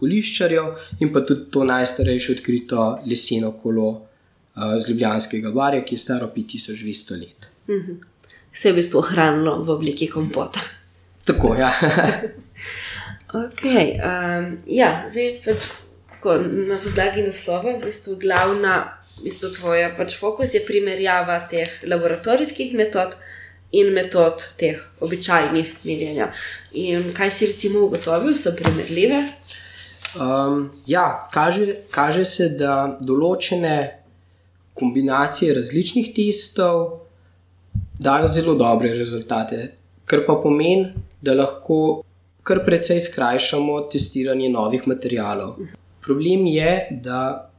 koliščarjev 0.00 1.02
in 1.04 1.12
pa 1.12 1.20
tudi 1.28 1.50
to 1.52 1.64
najstarejše 1.68 2.38
odkrito 2.38 2.86
leseno 3.04 3.52
kolo 3.60 3.90
uh, 3.90 4.72
z 4.78 4.88
Ljubljanskega 4.88 5.52
barja, 5.52 5.84
ki 5.84 5.98
je 5.98 6.04
staro 6.06 6.30
5200 6.36 7.20
let. 7.20 7.50
Vse 7.68 8.70
je 8.70 8.72
v 8.72 8.80
bistvu 8.80 9.02
ohranjeno 9.02 9.58
v 9.66 9.76
obliki 9.76 10.08
kompota. 10.08 10.64
Tako, 11.28 11.54
ja. 11.58 11.74
Okay, 13.36 13.98
um, 14.00 14.56
ja, 14.64 15.04
zdaj 15.12 15.26
pač 15.44 15.64
tako, 16.08 16.38
na 16.40 16.78
podlagi 16.80 17.24
naslova, 17.26 17.74
v 17.76 17.90
bistvu 17.90 18.16
glavna, 18.22 18.76
v 19.18 19.26
bistvu 19.26 19.50
tvoja 19.58 19.90
pač 19.96 20.14
fokus 20.16 20.54
je 20.56 20.62
primerjava 20.64 21.42
teh 21.50 21.68
laboratorijskih 21.84 22.72
metod 22.78 23.12
in 23.76 23.92
metod 23.92 24.40
teh 24.56 24.80
običajnih 25.04 25.74
merjenja. 25.84 26.30
In 26.80 27.12
kaj 27.12 27.34
si 27.34 27.50
recimo 27.52 27.84
ugotovil, 27.90 28.32
so 28.32 28.54
primerljive? 28.56 29.20
Um, 30.16 30.70
ja, 30.86 31.28
kaže, 31.32 31.82
kaže 31.92 32.24
se, 32.24 32.48
da 32.56 32.96
določene 33.00 33.76
kombinacije 34.76 35.52
različnih 35.60 36.14
testov 36.16 37.02
dajo 38.00 38.32
zelo 38.32 38.56
dobre 38.56 38.94
rezultate, 38.96 39.74
kar 40.08 40.24
pa 40.24 40.40
pomeni, 40.40 40.94
da 41.20 41.36
lahko 41.36 42.00
kar 42.46 42.62
precej 42.64 43.00
skrajšamo 43.00 43.80
testiranje 43.92 44.48
novih 44.48 44.86
materijalov. 44.88 45.56
Problem 46.00 46.46
je, 46.46 46.70
da 47.02 47.50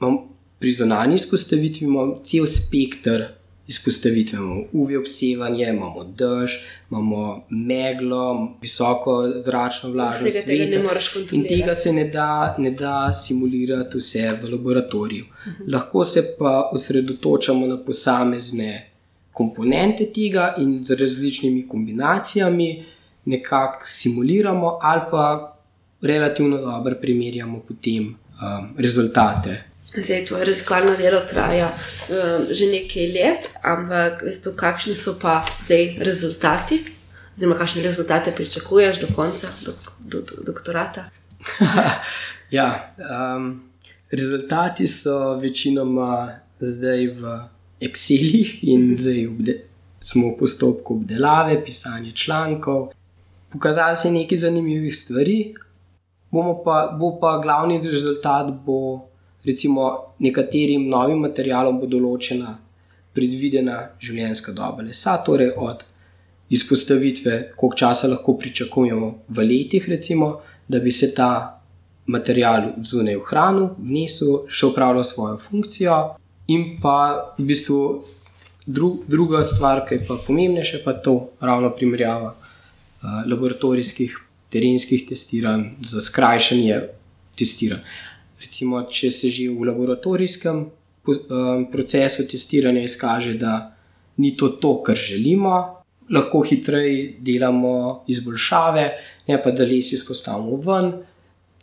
imamo 0.00 0.28
pri 0.58 0.70
zonalni 0.70 1.14
izpostavitvi 1.14 1.86
cel 2.24 2.46
spektr 2.46 3.24
izpostavitve. 3.68 4.38
Imamo 4.38 4.64
UV 4.72 4.98
obsevanje, 5.00 5.66
imamo 5.70 6.04
dež, 6.04 6.58
imamo 6.90 7.46
meglo, 7.50 8.56
visoko 8.62 9.32
zračno 9.44 9.90
vlažnost. 9.90 10.36
Vsega 10.36 10.44
tega 10.46 10.76
ne 10.76 10.82
moreš 10.82 11.08
kontrolirati. 11.14 11.54
In 11.54 11.60
tega 11.60 11.74
se 11.74 11.92
ne 11.92 12.04
da, 12.08 12.54
ne 12.58 12.70
da 12.70 13.14
simulirati 13.14 13.98
vse 13.98 14.32
v 14.42 14.52
laboratoriju. 14.52 15.24
Uh 15.24 15.52
-huh. 15.52 15.72
Lahko 15.72 16.04
se 16.04 16.24
pa 16.38 16.70
osredotočamo 16.72 17.66
na 17.66 17.76
posamezne 17.84 18.90
komponente 19.32 20.12
tega 20.12 20.54
in 20.58 20.84
z 20.84 20.94
različnimi 20.94 21.68
kombinacijami 21.68 22.84
nekako 23.24 23.86
simuliramo, 23.86 24.78
ali 24.82 25.00
pa 25.10 25.58
relativno 26.02 26.58
dobro 26.58 26.94
primerjamo 27.00 27.60
potem 27.68 28.06
um, 28.06 28.74
rezultate. 28.78 29.64
Zdaj, 29.96 30.24
to 30.24 30.38
raziskovalno 30.38 30.96
delo 30.96 31.20
traja 31.20 31.68
um, 31.68 32.46
že 32.50 32.66
nekaj 32.66 33.06
let, 33.12 33.48
ampak 33.62 34.22
veste, 34.22 34.52
kakšni 34.56 34.94
so 34.94 35.16
pa 35.20 35.40
zdaj 35.64 35.96
rezultati, 36.04 36.82
oziroma 37.36 37.56
kakšne 37.56 37.82
rezultate 37.82 38.32
pričakuješ 38.36 39.00
do 39.00 39.06
konca 39.16 39.48
do, 39.64 39.72
do, 39.98 40.20
do, 40.20 40.42
doktorata? 40.46 41.08
ja, 42.58 42.92
um, 42.98 43.62
rezultati 44.10 44.86
so 44.86 45.34
večinoma 45.40 46.40
zdaj 46.60 47.06
v 47.06 47.38
Excelih 47.80 48.58
in 48.62 48.96
zdaj 49.00 49.26
obde, 49.26 49.60
smo 50.00 50.28
v 50.28 50.38
postopku 50.38 50.94
obdelave, 50.94 51.64
pisanja 51.64 52.12
člankov 52.14 52.92
pokazali 53.52 53.96
se 53.96 54.10
nekaj 54.12 54.38
zanimivih 54.38 54.96
stvari, 54.96 55.54
pa, 56.64 56.96
bo 56.98 57.18
pa 57.20 57.38
glavni 57.42 57.80
rezultat, 57.82 58.52
bo 58.64 59.08
recimo 59.44 60.14
nekaterim 60.18 60.88
novim 60.88 61.20
materialom 61.24 61.80
bo 61.80 61.86
določena 61.86 62.58
predvidena 63.16 63.78
življenjska 64.00 64.52
doba 64.52 64.84
lesa, 64.84 65.16
torej 65.24 65.54
od 65.56 65.84
izpostavitve, 66.54 67.52
koliko 67.56 67.76
časa 67.76 68.08
lahko 68.08 68.36
pričakujemo 68.38 69.08
v 69.28 69.46
letih, 69.46 69.88
recimo, 69.88 70.38
da 70.68 70.80
bi 70.80 70.92
se 70.92 71.14
ta 71.14 71.60
material 72.08 72.72
zunaj 72.84 73.16
v 73.16 73.26
hranu, 73.28 73.64
v 73.78 73.96
mesu, 73.96 74.44
še 74.48 74.70
upravljal 74.70 75.04
svojo 75.04 75.36
funkcijo. 75.42 75.96
In 76.48 76.78
pa 76.80 77.34
v 77.36 77.44
bistvu 77.50 77.80
dru, 78.64 78.94
druga 79.08 79.42
stvar, 79.44 79.84
ki 79.84 79.98
je 79.98 80.06
pa 80.08 80.16
pomembnejša, 80.26 80.80
pa 80.84 80.96
to 81.04 81.18
ravno 81.40 81.72
primerjava 81.76 82.34
laboratorijskih, 83.02 84.18
terenskih 84.50 85.06
testiranj, 85.08 85.64
za 85.84 86.00
skrajšanje 86.00 86.80
testiranj. 87.38 87.82
Recimo, 88.40 88.82
če 88.90 89.10
se 89.10 89.30
že 89.30 89.48
v 89.50 89.66
laboratorijskem 89.68 90.66
procesu 91.72 92.26
testiranja 92.28 92.82
izkaže, 92.82 93.34
da 93.34 93.74
ni 94.16 94.36
to 94.36 94.48
to, 94.48 94.82
kar 94.82 94.96
želimo, 94.96 95.82
lahko 96.10 96.42
hitreje 96.42 97.16
delamo 97.20 98.04
izboljšave, 98.08 98.84
ne 99.28 99.42
pa 99.42 99.50
da 99.50 99.64
les 99.64 99.92
izpostavimo 99.92 100.56
ven. 100.56 100.92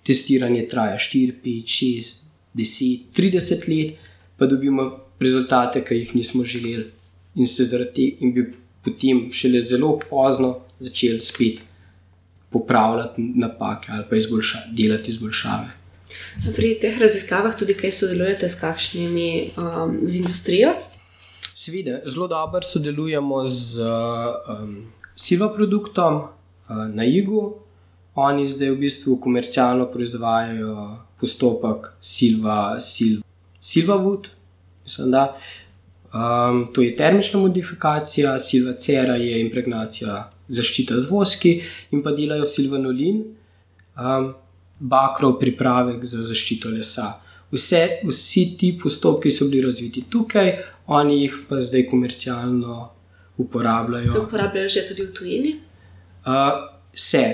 testiranje 0.05 0.67
traja 0.69 0.97
4, 0.97 1.33
5, 1.43 1.63
6, 1.65 2.25
10, 2.55 2.99
30 3.15 3.69
let, 3.69 3.95
pa 4.37 4.45
dobimo 4.45 4.91
rezultate, 5.19 5.81
ki 5.81 5.95
jih 5.95 6.15
nismo 6.15 6.43
želeli, 6.45 6.85
in 7.35 7.47
se 7.47 7.65
zaradi 7.65 7.93
tega, 7.95 8.17
in 8.21 8.33
bi 8.33 8.43
potem 8.85 9.31
šele 9.33 9.63
zelo 9.65 9.99
pozno 10.09 10.64
začeli 10.79 11.21
spet 11.21 11.59
popravljati 12.49 13.21
napake 13.35 13.91
ali 13.91 14.03
pa 14.09 14.15
izboljša, 14.15 14.57
delati 14.71 15.09
izboljšave. 15.11 15.67
Pri 16.55 16.77
teh 16.81 16.99
raziskavah 16.99 17.57
tudi 17.59 17.73
kaj 17.73 17.91
sodelujete 17.91 18.49
s 18.49 18.59
kakšnimi 18.59 19.51
um, 19.57 19.99
z 20.03 20.17
industrijo? 20.17 20.75
Sveda, 21.55 21.99
zelo 22.05 22.27
dobro 22.27 22.61
sodelujemo 22.61 23.47
z 23.47 23.81
um, 23.81 24.91
Silva 25.15 25.53
produktom 25.53 26.15
uh, 26.15 26.27
na 26.93 27.05
Igu. 27.05 27.53
Oni 28.15 28.47
zdaj 28.47 28.71
v 28.71 28.77
bistvu 28.79 29.17
komercialno 29.23 29.87
proizvajajo 29.91 30.99
postopek 31.19 31.91
Silva, 32.01 32.79
Silva, 32.79 33.23
Silva 33.59 33.95
Wood. 33.95 34.27
Mislim, 34.83 35.11
da 35.11 35.37
um, 36.13 36.67
to 36.73 36.81
je 36.81 36.95
termična 36.95 37.39
modifikacija, 37.39 38.39
Silva 38.39 38.73
Cera 38.73 39.15
je 39.15 39.41
impregnacija 39.41 40.31
zaščita 40.47 40.99
z 41.01 41.09
voski 41.09 41.53
in 41.91 42.03
pa 42.03 42.13
delajo 42.15 42.45
silvanolin, 42.45 43.21
um, 43.97 44.33
bakrov 44.79 45.39
pripravek 45.39 46.03
za 46.05 46.23
zaščito 46.23 46.69
lesa. 46.69 47.13
Vse, 47.51 48.01
vsi 48.03 48.45
ti 48.59 48.73
postopki 48.81 49.31
so 49.31 49.47
bili 49.49 49.63
razviti 49.65 50.05
tukaj, 50.11 50.51
oni 50.87 51.21
jih 51.21 51.39
pa 51.49 51.61
zdaj 51.61 51.87
komercialno 51.89 52.89
uporabljajo. 53.37 54.11
Se 54.11 54.19
uporabljajo 54.19 54.69
že 54.69 54.87
tudi 54.89 55.07
v 55.07 55.13
tujini? 55.13 55.57
Uh, 56.25 56.33
vse. 56.93 57.25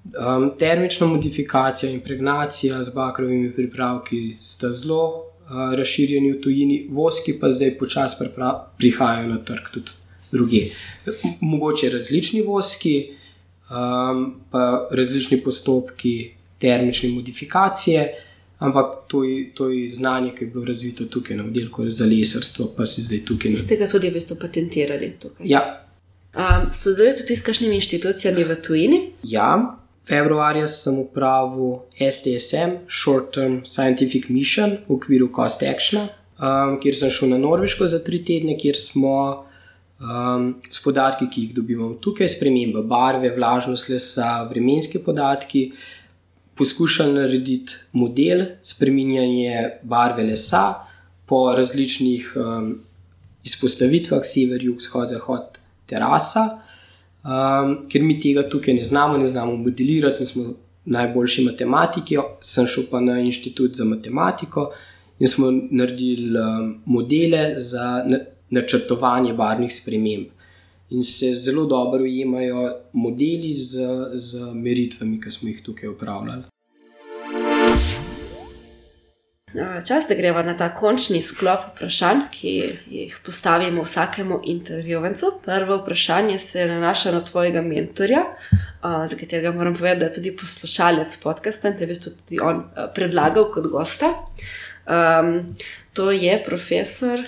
Um, 0.00 0.50
termična 0.58 1.06
modifikacija 1.06 1.90
in 1.90 1.98
impregnacija 1.98 2.82
z 2.82 2.94
bakrovimi 2.94 3.52
pripravki 3.52 4.36
sta 4.40 4.72
zelo 4.72 5.02
uh, 5.04 5.74
razširjeni 5.76 6.32
v 6.32 6.40
tujini, 6.40 6.86
voski 6.90 7.36
pa 7.40 7.50
zdaj 7.50 7.74
počasi 7.78 8.24
prihajajo 8.78 9.28
na 9.28 9.38
trg 9.44 9.68
tudi 9.72 9.99
druge. 10.32 10.66
Mogoče 11.40 11.90
različni 11.90 12.42
voski, 12.42 13.10
um, 13.70 14.40
pa 14.50 14.88
različni 14.90 15.40
postopki 15.44 16.30
termične 16.58 17.08
modifikacije, 17.08 18.14
ampak 18.58 18.86
to 19.08 19.24
je, 19.24 19.50
to 19.54 19.70
je 19.70 19.92
znanje, 19.92 20.34
ki 20.38 20.44
je 20.44 20.48
bilo 20.48 20.64
razvito 20.64 21.04
tukaj 21.04 21.36
na 21.36 21.44
oddelku 21.44 21.90
za 21.90 22.06
lesarstvo, 22.06 22.72
pa 22.76 22.86
se 22.86 23.02
zdaj 23.02 23.24
tukaj. 23.24 23.56
Ste 23.56 23.76
ga 23.76 23.88
tudi 23.88 24.10
v 24.10 24.12
bistvu 24.12 24.36
patentirali 24.40 25.12
tukaj? 25.20 25.46
Ja. 25.48 25.86
Um, 26.34 26.70
sodelujete 26.72 27.22
tudi 27.22 27.36
s 27.36 27.42
kakšnimi 27.42 27.74
inštitucijami 27.74 28.44
v 28.44 28.56
tujini? 28.62 29.00
Ja. 29.22 29.76
Februarja 30.06 30.68
sem 30.68 30.98
upravil 30.98 31.86
STSM, 31.94 32.84
Short 32.88 33.34
Term 33.34 33.60
Scientific 33.64 34.28
Mission, 34.28 34.78
v 34.88 34.94
okviru 34.94 35.28
Cost 35.34 35.62
Action, 35.62 36.08
um, 36.38 36.78
kjer 36.82 36.96
sem 36.96 37.10
šel 37.10 37.34
na 37.34 37.38
Norveško 37.38 37.88
za 37.88 37.98
tri 38.04 38.22
tedne, 38.24 38.56
kjer 38.58 38.78
smo 38.78 39.46
um, 40.00 40.54
s 40.70 40.82
podatki, 40.84 41.28
ki 41.30 41.46
jih 41.46 41.54
dobivamo 41.54 41.94
tukaj, 42.02 42.28
sprememba 42.28 42.82
barve, 42.82 43.32
vlažnost 43.36 43.90
lesa, 43.92 44.42
vremenski 44.50 45.02
podatki, 45.04 45.70
poskušali 46.56 47.14
narediti 47.14 47.76
model 47.92 48.44
spremenjanja 48.62 49.68
barve 49.82 50.24
lesa 50.24 50.64
po 51.26 51.54
različnih 51.56 52.32
um, 52.36 52.72
izpostavitvah, 53.44 54.24
sever, 54.24 54.64
jug, 54.64 54.80
vzhod, 54.82 55.08
zahod, 55.14 55.60
terasa. 55.88 56.48
Um, 57.20 57.76
ker 57.88 58.02
mi 58.02 58.18
tega 58.20 58.46
tukaj 58.48 58.74
ne 58.74 58.84
znamo, 58.84 59.18
ne 59.18 59.26
znamo 59.28 59.56
modelirati, 59.56 60.24
nismo 60.24 60.54
najboljši 60.84 61.44
matematiki, 61.44 62.16
sem 62.42 62.66
šel 62.66 62.86
pa 62.90 63.00
na 63.00 63.18
inštitut 63.20 63.76
za 63.76 63.84
matematiko 63.84 64.70
in 65.20 65.28
smo 65.28 65.50
naredili 65.52 66.32
um, 66.40 66.70
modele 66.84 67.54
za 67.60 68.04
načrtovanje 68.50 69.34
barvnih 69.34 69.74
sprememb. 69.74 70.26
In 70.90 71.04
se 71.04 71.34
zelo 71.34 71.66
dobro 71.66 72.02
ujemajo 72.02 72.70
modeli 72.92 73.54
z, 73.54 73.78
z 74.14 74.54
meritvami, 74.54 75.20
ki 75.20 75.30
smo 75.30 75.48
jih 75.48 75.62
tukaj 75.62 75.88
upravljali. 75.88 76.42
Čas, 79.86 80.04
da 80.08 80.14
gremo 80.14 80.42
na 80.42 80.56
ta 80.56 80.68
končni 80.74 81.22
sklop 81.22 81.60
vprašanj, 81.74 82.20
ki 82.30 82.50
jih 82.90 83.16
postavimo 83.26 83.82
vsakemu 83.82 84.40
intervjuvencu. 84.44 85.26
Prvo 85.44 85.76
vprašanje 85.76 86.38
se 86.38 86.66
nanaša 86.66 87.12
na 87.12 87.24
tvojega 87.24 87.62
mentorja, 87.62 88.24
za 88.82 89.16
katerega 89.20 89.52
moram 89.52 89.74
povedati, 89.74 90.00
da 90.00 90.06
je 90.06 90.12
tudi 90.12 90.36
poslušalec 90.36 91.16
podcasta 91.22 91.68
in 91.68 91.78
te 91.78 91.84
je 91.84 92.00
tudi 92.00 92.40
on 92.42 92.64
predlagal 92.94 93.50
kot 93.54 93.66
gosta. 93.66 94.06
Um, 94.86 95.56
to 95.94 96.10
je 96.10 96.42
profesor 96.46 97.20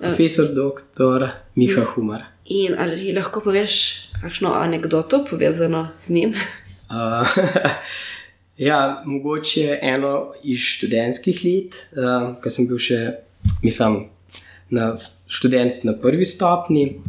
profesor 0.00 0.46
dr. 0.54 1.28
Miha 1.54 1.84
Humar. 1.84 2.24
In 2.44 2.74
ali 2.78 3.12
lahko 3.12 3.40
poveš 3.44 3.74
kakšno 4.22 4.54
anegdoto 4.54 5.24
povezano 5.30 5.88
z 5.98 6.10
njim? 6.10 6.32
uh, 6.90 7.28
ja, 8.56 9.02
mogoče 9.06 9.78
eno 9.82 10.32
iz 10.42 10.58
študentskih 10.58 11.44
let, 11.44 11.76
uh, 11.92 12.34
ko 12.42 12.50
sem 12.50 12.68
bil 12.68 12.80
še, 12.80 13.00
mislim, 13.62 14.08
na 14.70 14.94
študent 15.28 15.84
na 15.84 15.94
prvi 15.94 16.26
stopni, 16.26 17.00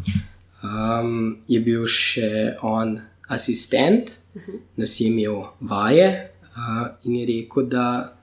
um, 0.61 1.37
je 1.47 1.59
bil 1.63 1.87
še 1.87 2.57
on 2.61 2.99
asistent, 3.27 4.11
uh 4.35 4.41
-huh. 4.41 4.59
nas 4.75 4.99
je 4.99 5.07
imel 5.07 5.43
vaje 5.59 6.31
uh, 6.55 6.87
in 7.03 7.15
je 7.15 7.25
rekel, 7.25 7.65
da 7.65 8.13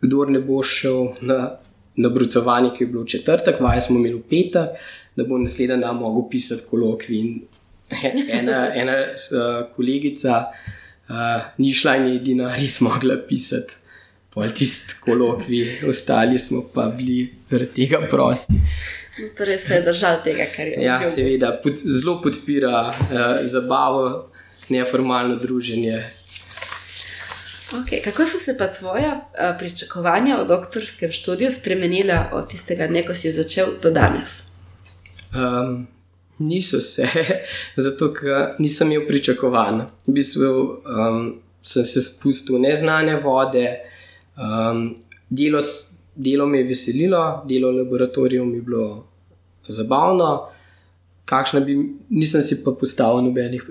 kdo 0.00 0.24
ne 0.24 0.40
bo 0.40 0.62
šel 0.62 1.14
na 1.20 1.56
nabrucovanje, 1.96 2.70
ki 2.76 2.84
je 2.84 2.88
bilo 2.88 3.02
v 3.02 3.06
četrtek, 3.06 3.60
vaje 3.60 3.80
smo 3.80 3.98
imeli 3.98 4.14
v 4.14 4.22
petek, 4.30 4.78
da 5.16 5.24
bo 5.24 5.38
naslednji 5.38 5.80
dan 5.80 5.96
mogel 5.96 6.28
pisati 6.30 6.62
kolokvij. 6.70 7.34
Ena, 8.38 8.70
ena 8.74 8.96
uh, 9.02 9.66
kolegica 9.76 10.44
uh, 11.08 11.42
ni 11.58 11.72
šla 11.74 11.96
in 11.96 12.06
je 12.06 12.16
edina 12.20 12.54
res 12.56 12.80
mogla 12.80 13.16
pisati. 13.28 13.74
Pol 14.30 14.52
tisti 14.54 14.94
kolokvij, 15.02 15.80
ostali 15.90 16.38
smo 16.38 16.62
pa 16.74 16.86
bili 16.86 17.32
zaradi 17.46 17.72
tega 17.74 17.98
prosti. 18.10 18.54
No, 19.18 19.28
torej 19.38 19.58
se 19.58 19.74
je 19.74 19.82
držal 19.82 20.20
tega, 20.24 20.46
kar 20.54 20.66
je. 20.66 20.84
Ja, 20.84 21.00
seveda, 21.06 21.50
pod, 21.62 21.82
zelo 21.82 22.20
podpira 22.22 22.94
uh, 22.94 23.42
zabavo, 23.42 24.30
neformalno 24.68 25.36
druženje, 25.36 26.04
Okay. 27.72 28.02
Kako 28.04 28.26
so 28.26 28.38
se 28.38 28.58
pa 28.58 28.66
tvoja 28.66 29.30
a, 29.38 29.56
pričakovanja 29.58 30.40
o 30.40 30.44
doktorskem 30.44 31.12
študiju 31.12 31.50
spremenila 31.50 32.30
od 32.32 32.48
tistega 32.50 32.86
dne, 32.86 33.06
ko 33.06 33.14
si 33.14 33.30
začel 33.30 33.66
do 33.82 33.90
danes? 33.90 34.42
Um, 35.34 35.86
niso 36.38 36.80
se, 36.80 37.08
zato 37.84 38.12
ker 38.14 38.54
nisem 38.58 38.92
imel 38.92 39.06
pričakovanj. 39.06 39.84
V 40.08 40.14
bistvu 40.14 40.50
um, 40.50 41.20
sem 41.62 41.84
se 41.84 42.02
spustil 42.02 42.56
v 42.56 42.66
neznane 42.66 43.20
vode, 43.22 43.66
um, 44.36 44.96
delo, 45.30 45.60
delo 46.14 46.46
me 46.46 46.64
je 46.64 46.70
veselilo, 46.72 47.44
delo 47.46 47.70
v 47.70 47.84
laboratoriju 47.84 48.44
mi 48.44 48.58
je 48.58 48.62
bilo 48.62 49.06
zabavno. 49.68 50.48
Bi, 51.66 51.76
nisem 52.08 52.42
si 52.42 52.64
pa 52.64 52.72
postavil 52.74 53.22
nobenih 53.22 53.62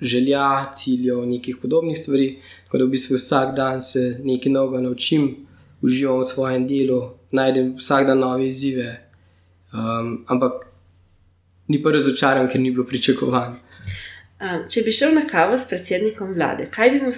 želja, 0.00 0.72
ciljev, 0.74 1.26
nekih 1.26 1.56
podobnih 1.62 1.98
stvari. 1.98 2.38
Tako 2.68 2.78
da 2.78 2.84
v 2.84 2.92
bistvu 2.92 3.16
vsak 3.16 3.54
dan 3.56 3.82
se 3.82 4.20
nekaj 4.24 4.52
novega 4.52 4.82
naučim, 4.84 5.46
uživam 5.80 6.20
v 6.20 6.24
svojem 6.28 6.66
delu, 6.68 6.98
najdem 7.32 7.70
vsak 7.78 8.06
dan 8.06 8.18
nove 8.20 8.48
izzive. 8.48 8.90
Um, 9.72 10.24
ampak 10.28 10.66
ni 11.68 11.80
pa 11.82 11.90
razočaran, 11.90 12.48
ker 12.52 12.60
ni 12.60 12.70
bilo 12.70 12.84
pričakovan. 12.84 13.56
Um, 14.38 14.66
če 14.68 14.82
bi 14.84 14.92
šel 14.92 15.14
na 15.16 15.24
kavo 15.30 15.56
s 15.56 15.64
predsednikom 15.70 16.34
vlade, 16.36 16.66
kaj 16.68 16.90
bi 16.90 17.00
mu, 17.06 17.12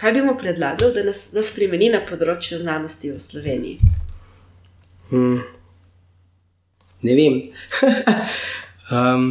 kaj 0.00 0.14
bi 0.16 0.22
mu 0.24 0.32
predlagal, 0.40 0.94
da 0.96 1.04
nas 1.04 1.28
da 1.34 1.44
spremeni 1.44 1.90
na 1.92 2.00
področju 2.08 2.62
znanosti 2.64 3.12
v 3.12 3.20
Sloveniji? 3.20 3.92
Hmm. 5.10 5.44
Ne 7.04 7.18
vem. 7.20 7.36
um, 8.96 9.28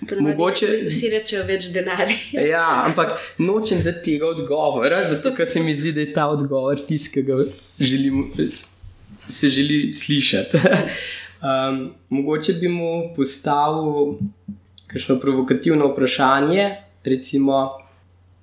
Mogoče 0.00 0.66
vsi 0.86 1.10
rečejo 1.10 1.44
več 1.48 1.70
denarja. 1.74 2.16
ja, 2.54 2.66
ampak 2.86 3.16
nočem 3.42 3.82
dati 3.82 4.12
tega 4.12 4.30
odgovora, 4.30 5.02
zato 5.10 5.34
ker 5.34 5.46
se 5.46 5.62
mi 5.62 5.74
zdi, 5.74 5.92
da 5.96 6.04
je 6.04 6.12
ta 6.14 6.28
odgovor 6.30 6.78
tisti, 6.86 7.12
ki 7.16 7.24
ga 7.26 7.38
želim, 7.80 8.28
se 9.28 9.50
želi 9.50 9.80
slišati. 9.92 10.62
um, 11.42 11.82
mogoče 12.08 12.58
bi 12.60 12.68
mu 12.68 12.92
postavil 13.16 14.16
kakšno 14.88 15.18
provokativno 15.20 15.90
vprašanje, 15.92 16.70
recimo, 17.04 17.68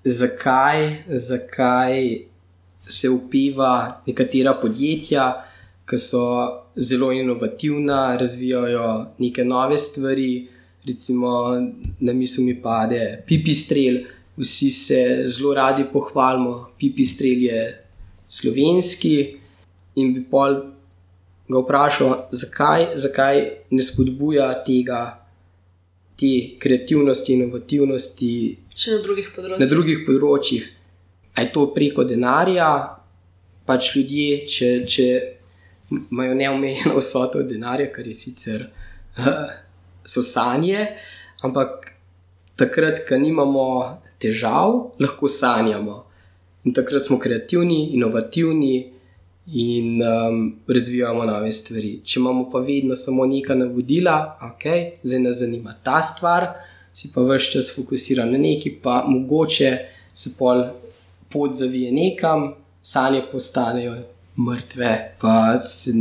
zakaj, 0.03 1.03
zakaj 1.07 2.19
se 2.87 3.09
upiva 3.09 4.01
nekatera 4.05 4.53
podjetja, 4.61 5.31
ki 5.85 5.97
so 6.01 6.25
zelo 6.75 7.11
inovativna, 7.13 8.17
razvijajo 8.17 9.15
neke 9.17 9.45
nove 9.45 9.77
stvari 9.77 10.47
recimo 10.87 11.53
na 11.99 12.13
misli 12.13 12.43
mi 12.43 12.55
pade 12.61 13.23
pipi 13.27 13.53
strel, 13.53 14.03
vsi 14.37 14.71
se 14.71 15.23
zelo 15.25 15.53
radi 15.53 15.85
pohvalimo, 15.93 16.69
pipi 16.77 17.05
strel 17.05 17.43
je 17.43 17.83
slovenski. 18.27 19.37
In 19.95 20.13
bi 20.13 20.25
pol 20.27 20.57
ga 21.47 21.59
vprašal, 21.61 22.27
zakaj, 22.31 22.87
zakaj 22.95 23.37
ne 23.71 23.83
spodbuja 23.83 24.49
tega, 24.65 25.21
te 26.19 26.57
kreativnosti, 26.59 27.33
inovativnosti 27.33 28.31
Še 28.75 28.97
na 28.97 29.03
drugih 29.03 29.29
področjih. 29.35 29.59
na 29.61 29.67
drugih 29.71 30.03
področjih. 30.07 30.67
A 31.35 31.43
je 31.43 31.51
to 31.51 31.67
preko 31.75 32.03
denarja, 32.07 32.69
pač 33.67 33.95
ljudje, 33.95 34.45
če, 34.51 34.69
če 34.87 35.07
imajo 35.91 36.35
neomejeno 36.35 36.95
vsoto 36.99 37.43
denarja, 37.43 37.91
kar 37.91 38.07
je 38.07 38.15
sicer 38.15 38.67
uh, 38.67 39.51
so 40.05 40.23
sanje, 40.23 40.87
ampak 41.43 41.91
takrat, 42.55 43.03
ko 43.07 43.17
nimamo 43.17 43.67
težav, 44.21 44.95
lahko 44.99 45.29
sanjamo. 45.29 46.03
In 46.65 46.73
takrat 46.73 47.05
smo 47.05 47.19
kreativni, 47.19 47.91
inovativni 47.93 48.91
in 49.53 50.01
um, 50.01 50.55
razvijamo 50.67 51.25
nove 51.25 51.51
stvari. 51.53 51.99
Če 52.03 52.19
imamo 52.19 52.47
pa 52.51 52.59
vedno 52.65 52.95
samo 52.95 53.25
neka 53.29 53.55
navodila, 53.55 54.15
ok, 54.41 54.63
zdaj 55.03 55.21
nas 55.21 55.37
zanima 55.43 55.75
ta 55.83 56.01
stvar, 56.01 56.47
si 56.93 57.11
pa 57.13 57.21
vse 57.21 57.51
čas 57.51 57.69
fokusiran 57.75 58.31
na 58.31 58.39
neki, 58.41 58.71
pa 58.81 59.03
mogoče 59.07 59.77
se 60.13 60.33
pol 60.39 60.63
pot 61.29 61.53
zavije 61.53 61.91
nekam, 61.91 62.53
sanje 62.81 63.21
postanejo 63.31 63.97
mrtve, 64.37 64.91
pa 65.21 65.59
se 65.59 65.91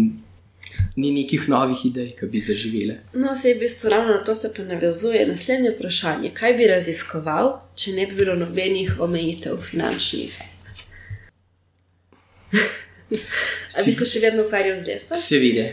ni 0.97 1.11
nekih 1.11 1.49
novih 1.49 1.87
idej, 1.87 2.13
ki 2.19 2.27
bi 2.31 2.41
zaživele. 2.41 2.99
No, 3.15 3.35
se 3.37 3.49
je 3.49 3.55
v 3.55 3.65
bistvu 3.65 3.91
ravno 3.91 4.15
na 4.15 4.25
to 4.25 4.35
se 4.35 4.53
pa 4.57 4.63
navezuje 4.63 5.27
naslednje 5.27 5.71
vprašanje. 5.75 6.31
Kaj 6.35 6.55
bi 6.59 6.67
raziskoval, 6.71 7.53
če 7.75 7.93
ne 7.99 8.07
bi 8.07 8.19
bilo 8.23 8.35
nobenih 8.39 9.01
omejitev 9.01 9.59
finančnih? 9.71 10.37
Ali 13.77 13.87
bi 13.87 13.93
se 13.93 14.07
še 14.07 14.23
vedno 14.23 14.47
ukvarjal 14.47 14.77
z 14.79 14.87
lesom? 14.93 15.19
Seveda, 15.19 15.67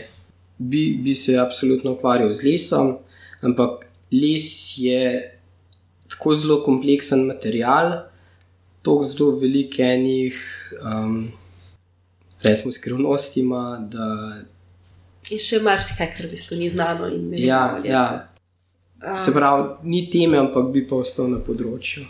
bi, 0.58 0.82
bi 1.02 1.14
se 1.14 1.38
absolutno 1.38 1.94
ukvarjal 1.94 2.32
z 2.34 2.46
lesom, 2.48 2.96
ampak 3.46 3.86
les 4.12 4.78
je 4.78 5.02
tako 6.10 6.34
zelo 6.36 6.58
kompleksen 6.64 7.26
material, 7.26 8.02
tako 8.82 9.06
zelo 9.06 9.36
velik 9.38 9.78
enih, 9.78 10.40
um, 10.82 11.30
recimo, 12.42 12.72
skrivnosti 12.72 13.40
ima. 13.40 13.78
Da, 13.90 14.42
In 15.32 15.40
še 15.40 15.62
marsikaj, 15.64 16.10
kar 16.12 16.28
v 16.28 16.34
bistvu 16.34 16.58
ni 16.60 16.68
znano. 16.68 17.08
in 17.08 17.30
ne 17.30 17.40
ja, 17.40 17.62
vemo 17.72 17.86
ja. 17.86 18.02
lesu. 18.02 19.22
Se 19.24 19.32
pravi, 19.34 19.88
ni 19.88 20.04
teme, 20.10 20.38
ampak 20.38 20.68
bi 20.74 20.84
pa 20.86 21.00
ostal 21.02 21.30
na 21.32 21.40
področju. 21.42 22.04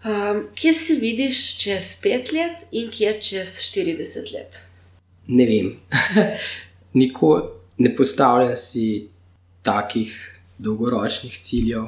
Um, 0.00 0.46
kje 0.56 0.72
se 0.74 0.96
vidiš 1.00 1.38
čez 1.60 1.94
pet 2.00 2.32
let 2.32 2.66
in 2.72 2.88
kje 2.92 3.14
čez 3.20 3.54
40 3.68 4.32
let? 4.34 4.58
Ne 5.28 5.46
vem. 5.46 5.74
Nikoli 7.00 7.42
ne 7.84 7.92
postavljam 7.96 8.56
si 8.56 9.08
takih 9.62 10.12
dolgoročnih 10.58 11.36
ciljev, 11.36 11.86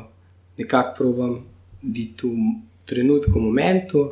nekako 0.58 0.94
probujem 0.96 1.38
biti 1.82 2.28
v 2.28 2.52
trenutku, 2.88 3.32
v 3.32 3.42
momentu, 3.42 4.04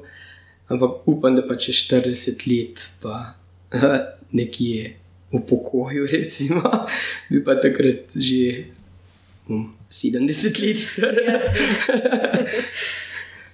ampak 0.69 1.07
upam, 1.09 1.37
da 1.37 1.47
pa 1.49 1.57
čez 1.57 1.85
40 1.87 2.49
let, 2.49 2.89
pa 3.03 3.35
nekje 4.39 4.97
v 5.33 5.41
pokoju, 5.49 6.07
recimo, 6.07 6.63
bi 7.31 7.45
pa 7.45 7.55
takrat 7.55 8.17
že 8.17 8.71
um, 9.49 9.75
70 9.91 10.63
let 10.63 10.79
star. 10.79 11.15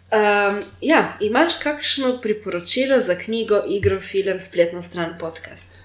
Um, 0.07 0.61
ja, 0.81 1.19
imaš 1.21 1.57
kakšno 1.57 2.19
priporočilo 2.23 3.01
za 3.01 3.15
knjigo, 3.15 3.63
igro, 3.69 4.01
film, 4.01 4.41
spletno 4.41 4.83
stran, 4.83 5.19
podcast? 5.21 5.79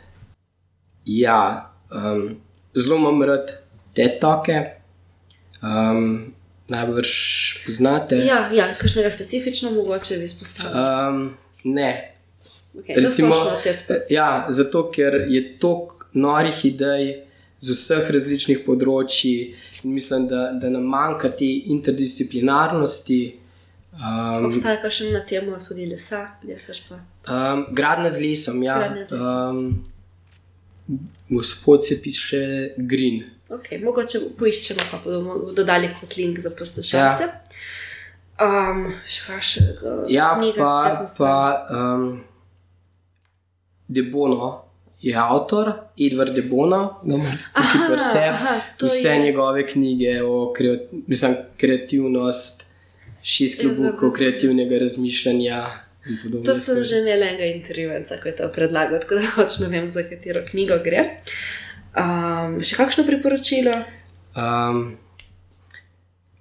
Ja, 1.06 1.74
um, 1.92 2.38
zelo 2.76 2.96
imam 2.96 3.24
rad 3.24 3.52
te 3.94 4.20
toke. 4.22 4.66
Um, 5.62 6.34
najbrž 6.68 7.12
poznate. 7.66 8.16
Ja, 8.16 8.50
ja 8.54 8.76
kakšnega 8.80 9.12
specifično 9.12 9.72
mogoče 9.72 10.18
bi 10.18 10.26
izpostavil. 10.26 10.78
Um, 10.78 11.38
ne, 11.64 12.14
Okay, 12.72 12.96
recimo, 12.96 13.36
recimo, 13.66 14.00
ja, 14.10 14.46
zato 14.50 14.86
ker 14.92 15.26
je 15.28 15.42
toliko 15.60 16.08
norih 16.14 16.66
idej 16.66 17.24
z 17.62 17.76
vseh 17.76 18.10
različnih 18.16 18.64
področji 18.66 19.34
in 19.84 19.94
mislim, 19.94 20.28
da, 20.32 20.50
da 20.58 20.70
nam 20.72 20.88
manjka 20.90 21.30
te 21.36 21.50
interdisciplinarnosti. 21.74 23.22
Um, 23.92 24.48
Obstaja 24.48 24.90
še 24.90 25.12
na 25.12 25.22
temo 25.28 25.60
tudi 25.60 25.86
lesa, 25.90 26.24
lesarstva. 26.48 27.00
um, 27.28 27.66
gradna 27.76 28.10
z 28.10 28.24
lesom, 28.24 28.64
ja. 28.64 28.80
Z 28.88 29.02
lesom. 29.02 29.20
Um, 29.20 29.84
gospod 31.30 31.86
se 31.86 32.00
piše 32.02 32.42
Green. 32.78 33.24
Okay, 33.52 33.84
mogoče 33.84 34.20
poiščemo, 34.40 34.88
pa 34.92 35.02
bomo 35.04 35.52
dodali 35.56 35.92
kot 36.00 36.16
link 36.18 36.40
za 36.40 36.54
poslušalce. 36.56 37.28
Ja. 37.28 37.38
Um, 38.42 38.86
še 39.06 39.26
kakšnega? 39.28 39.96
Ja, 40.10 40.32
knjiga, 40.40 40.66
pa, 40.66 41.06
pa 41.20 41.34
um, 41.78 42.06
Debono 43.92 44.62
je 45.02 45.16
avtor, 45.18 45.72
Edward 45.98 46.36
Debono, 46.36 46.82
da 47.04 47.16
ima 47.16 47.32
tukaj 47.32 47.64
Aha, 47.66 47.88
vse, 47.96 48.24
aha, 48.30 48.56
vse 48.80 49.08
je- 49.10 49.20
njegove 49.20 49.68
knjige 49.68 50.24
o 50.24 50.54
kreat, 50.54 50.80
mislim, 51.08 51.36
kreativnost, 51.58 52.68
šest 53.24 53.62
klubov 53.62 54.12
kreativnega 54.12 54.80
razmišljanja. 54.80 55.66
To 56.46 56.56
sem 56.56 56.62
stvari. 56.62 56.86
že 56.86 57.00
imela 57.00 57.26
enega 57.26 57.46
intervjuja, 57.46 58.00
ko 58.22 58.28
je 58.28 58.36
to 58.36 58.48
predlagal, 58.50 59.00
tako 59.00 59.16
da 59.16 59.22
točno 59.36 59.68
vem, 59.70 59.90
za 59.92 60.04
katero 60.04 60.42
knjigo 60.52 60.78
gre. 60.84 61.04
Um, 61.94 62.62
še 62.64 62.76
kakšno 62.76 63.04
priporočilo? 63.06 63.74
Um, 64.34 64.96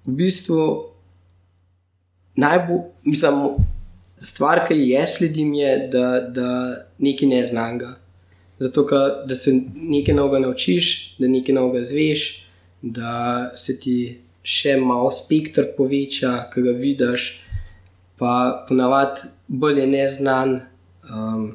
v 0.05 0.15
bistvu 0.17 0.63
najbolj, 2.35 2.79
mislim, 3.03 3.41
stvar, 4.21 4.63
ki 4.67 4.77
jaz 4.89 5.17
sledim, 5.17 5.53
je, 5.53 5.75
da, 5.91 6.05
da 6.21 6.47
nekaj 7.01 7.29
ne 7.29 7.43
znanga. 7.43 7.95
Zato, 8.61 8.85
ker, 8.85 9.23
da 9.25 9.35
se 9.35 9.53
nekaj 9.75 10.15
novega 10.15 10.39
naučiš, 10.45 11.15
da 11.19 11.27
nekaj 11.27 11.55
novega 11.55 11.83
zveš, 11.83 12.25
da 12.81 13.13
se 13.57 13.79
ti 13.79 13.95
še 14.43 14.77
malo 14.77 15.11
spektr 15.13 15.71
poveča, 15.77 16.35
ki 16.53 16.61
ga 16.65 16.73
vidiš, 16.77 17.27
pa 18.21 18.33
ponavadi 18.67 19.31
bolj 19.47 19.81
je 19.81 19.87
neznan, 19.87 20.59
um, 21.09 21.47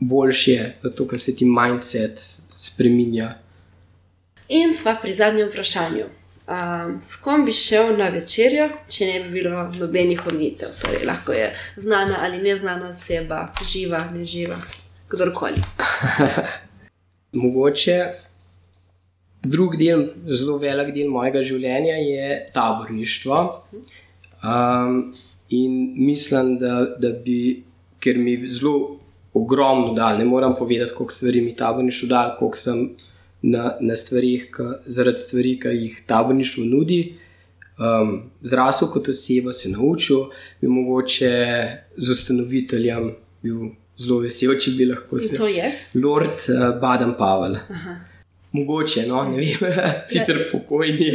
boljši 0.00 0.50
je, 0.50 0.66
zato 0.82 1.06
ker 1.08 1.20
se 1.20 1.34
ti 1.36 1.46
mindset 1.46 2.22
spremenja. 2.56 3.34
In 4.48 4.74
sva 4.76 4.94
pri 5.02 5.12
zadnjem 5.12 5.48
vprašanju. 5.48 6.06
Um, 6.44 6.98
s 7.00 7.16
kom 7.24 7.44
bi 7.44 7.52
šel 7.56 7.94
na 7.96 8.10
večerjo, 8.12 8.68
če 8.92 9.06
ne 9.08 9.20
bi 9.24 9.40
bilo 9.40 9.62
nobenih 9.78 10.26
omejitev? 10.28 10.74
Torej, 10.76 11.06
lahko 11.08 11.32
je 11.32 11.48
znana 11.80 12.18
ali 12.20 12.42
neznana 12.44 12.90
oseba, 12.92 13.46
živa, 13.64 14.02
neživa, 14.12 14.58
kdorkoli. 15.14 15.62
Mogoče 17.42 17.98
drug 19.44 19.76
del, 19.76 20.06
zelo 20.32 20.56
velik 20.58 20.92
del 20.94 21.10
mojega 21.12 21.42
življenja 21.44 21.96
je 22.00 22.28
taborništvo. 22.54 23.40
Um, 24.44 25.14
in 25.52 25.94
mislim, 26.06 26.56
da, 26.60 26.80
da 27.00 27.12
bi, 27.24 27.64
ker 28.00 28.18
mi 28.20 28.36
zelo 28.48 29.00
ogromno 29.34 29.92
dal, 29.96 30.18
ne 30.18 30.24
moram 30.28 30.54
povedati, 30.58 30.94
koliko 30.94 31.12
stvari 31.12 31.40
mi 31.40 31.56
taborništvo 31.56 32.08
dal, 32.08 32.36
koliko 32.38 32.58
sem 32.58 32.86
na, 33.42 33.74
na 33.80 33.96
stvarih, 33.96 34.48
ka, 34.52 34.78
zaradi 34.86 35.24
stvari, 35.24 35.58
ki 35.60 35.76
jih 35.76 36.02
taborništvo 36.08 36.64
nudi. 36.64 37.02
Um, 37.74 38.30
zrasel 38.46 38.88
kot 38.92 39.08
oseba, 39.10 39.52
se 39.52 39.72
naučil, 39.72 40.28
bi 40.60 40.70
mogoče 40.70 41.32
z 41.96 42.10
ustanoviteljem 42.14 43.10
bil 43.42 43.74
zelo 43.98 44.18
vesel, 44.20 44.56
če 44.56 44.70
bi 44.70 44.86
lahko 44.86 45.16
In 45.16 45.28
se. 45.28 45.36
to 45.36 45.46
je. 45.48 45.72
Lord 45.96 46.48
uh, 46.48 46.80
Baden 46.80 47.14
Pavel. 47.14 47.56
Aha. 47.70 47.94
Mogoče, 48.52 49.06
no, 49.06 49.24
ne 49.26 49.36
vem, 49.36 49.72
sicer 50.06 50.48
pokojni. 50.52 51.08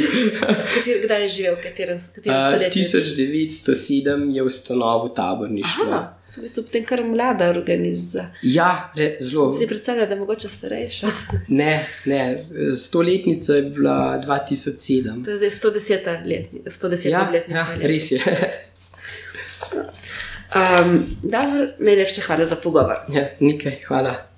Kater, 0.74 0.98
kdaj 1.06 1.22
je 1.22 1.30
živel, 1.30 1.56
katerem, 1.64 1.96
Uh, 1.96 2.04
stoletju? 2.04 2.82
1907 2.84 4.36
je 4.36 4.44
ustanovil 4.44 5.14
taborništvo. 5.16 5.86
Aha, 5.88 6.00
to 6.28 6.34
je 6.34 6.42
v 6.42 6.44
bistvu 6.44 6.64
potem 6.64 6.84
kar 6.86 7.04
mlada 7.06 7.48
organizacija. 7.50 8.26
Ja, 8.44 8.92
re, 8.96 9.18
zelo. 9.22 9.54
Si 9.56 9.68
predstavlja, 9.68 10.06
da 10.06 10.14
je 10.14 10.20
mogoče 10.20 10.50
starejša. 10.50 11.08
Ne, 11.52 11.72
ne, 12.06 12.44
stoletnica 12.78 13.54
je 13.54 13.62
bila 13.64 13.96
2007. 14.20 15.24
To 15.24 15.32
je 15.32 15.38
zdaj 15.38 15.50
110 15.52 16.26
let, 16.26 16.50
110 16.66 17.10
Ja, 17.10 17.24
obletnica. 17.24 17.58
ja 17.60 17.78
res 17.82 18.12
je. 18.12 18.20
Um, 20.56 21.06
Davor, 21.24 21.68
najlepša 21.80 22.22
hvala 22.28 22.46
za 22.46 22.56
pogovor. 22.64 23.06
Ja, 23.10 23.28
nekaj, 23.40 23.76
hvala. 23.88 24.29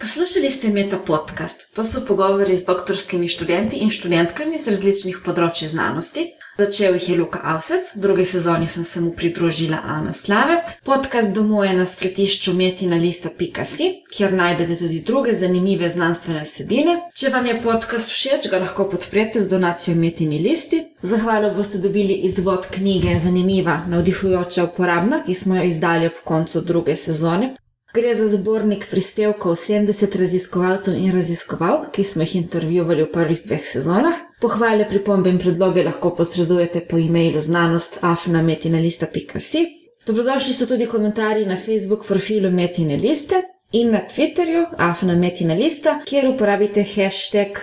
Poslušali 0.00 0.50
ste 0.50 0.68
Meta 0.68 0.98
podcast. 0.98 1.74
To 1.74 1.84
so 1.84 2.00
pogovori 2.08 2.56
z 2.56 2.64
doktorskimi 2.64 3.28
študenti 3.28 3.76
in 3.76 3.90
študentkami 3.92 4.56
z 4.58 4.72
različnih 4.72 5.18
področji 5.20 5.68
znanosti. 5.68 6.22
Začel 6.56 6.96
jih 6.96 7.08
je 7.08 7.16
Luka 7.18 7.40
Avsec, 7.44 7.90
v 7.96 8.00
drugi 8.00 8.24
sezoni 8.24 8.68
sem 8.68 8.84
se 8.84 9.00
mu 9.00 9.12
pridružila 9.12 9.82
Ana 9.84 10.12
Slavec. 10.16 10.80
Podcast 10.84 11.36
domuje 11.36 11.74
na 11.76 11.84
spletišču 11.84 12.56
metina.lista.si, 12.56 13.90
kjer 14.08 14.32
najdete 14.32 14.80
tudi 14.80 15.02
druge 15.04 15.36
zanimive 15.36 15.92
znanstvene 15.92 16.48
vsebine. 16.48 16.96
Če 17.12 17.36
vam 17.36 17.52
je 17.52 17.60
podcast 17.60 18.08
všeč, 18.08 18.48
ga 18.48 18.64
lahko 18.64 18.88
podprete 18.88 19.40
z 19.44 19.52
donacijo 19.52 20.00
Metini 20.00 20.40
listi. 20.40 20.80
Zahvalo 21.02 21.52
boste 21.52 21.78
dobili 21.78 22.22
izvod 22.24 22.72
knjige 22.72 23.18
Zanimiva, 23.20 23.82
navdihujoča, 23.88 24.64
uporabna, 24.64 25.22
ki 25.28 25.34
smo 25.34 25.60
jo 25.60 25.68
izdali 25.68 26.08
ob 26.08 26.24
koncu 26.24 26.64
druge 26.64 26.96
sezone. 26.96 27.54
Gre 27.94 28.14
za 28.14 28.28
zbornik 28.28 28.86
prispevkov 28.90 29.56
70 29.56 30.18
raziskovalcev 30.18 30.94
in 30.94 31.12
raziskovalk, 31.12 31.90
ki 31.92 32.04
smo 32.04 32.22
jih 32.22 32.36
intervjuvali 32.36 33.02
v 33.02 33.12
prvih 33.12 33.42
dveh 33.46 33.66
sezonah. 33.66 34.14
Pohvale, 34.40 34.88
pripombe 34.88 35.30
in 35.30 35.38
predloge 35.38 35.82
lahko 35.82 36.14
posredujete 36.14 36.80
po 36.86 36.98
e-mailu 36.98 37.40
znanost 37.40 37.98
afnametinalista.si. 38.00 39.66
Dobrodošli 40.06 40.54
so 40.54 40.66
tudi 40.66 40.86
komentarji 40.86 41.46
na 41.46 41.56
Facebook 41.56 42.06
profilu 42.06 42.50
Metine 42.50 42.96
liste 42.96 43.42
in 43.72 43.90
na 43.90 44.00
Twitterju 44.14 44.66
afnametinalista, 44.78 45.98
kjer 46.06 46.28
uporabite 46.28 46.84
hashtag 46.94 47.58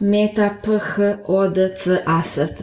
metaphodcast. 0.00 2.62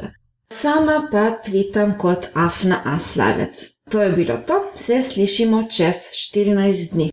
Sama 0.50 1.08
pa 1.12 1.32
tvitam 1.46 1.98
kot 1.98 2.28
afnaaslavec. 2.34 3.75
To 3.92 4.02
je 4.02 4.12
bilo 4.12 4.38
to, 4.38 4.72
se 4.76 5.02
slišimo 5.02 5.64
čez 5.64 5.96
14 5.96 6.92
dni. 6.92 7.12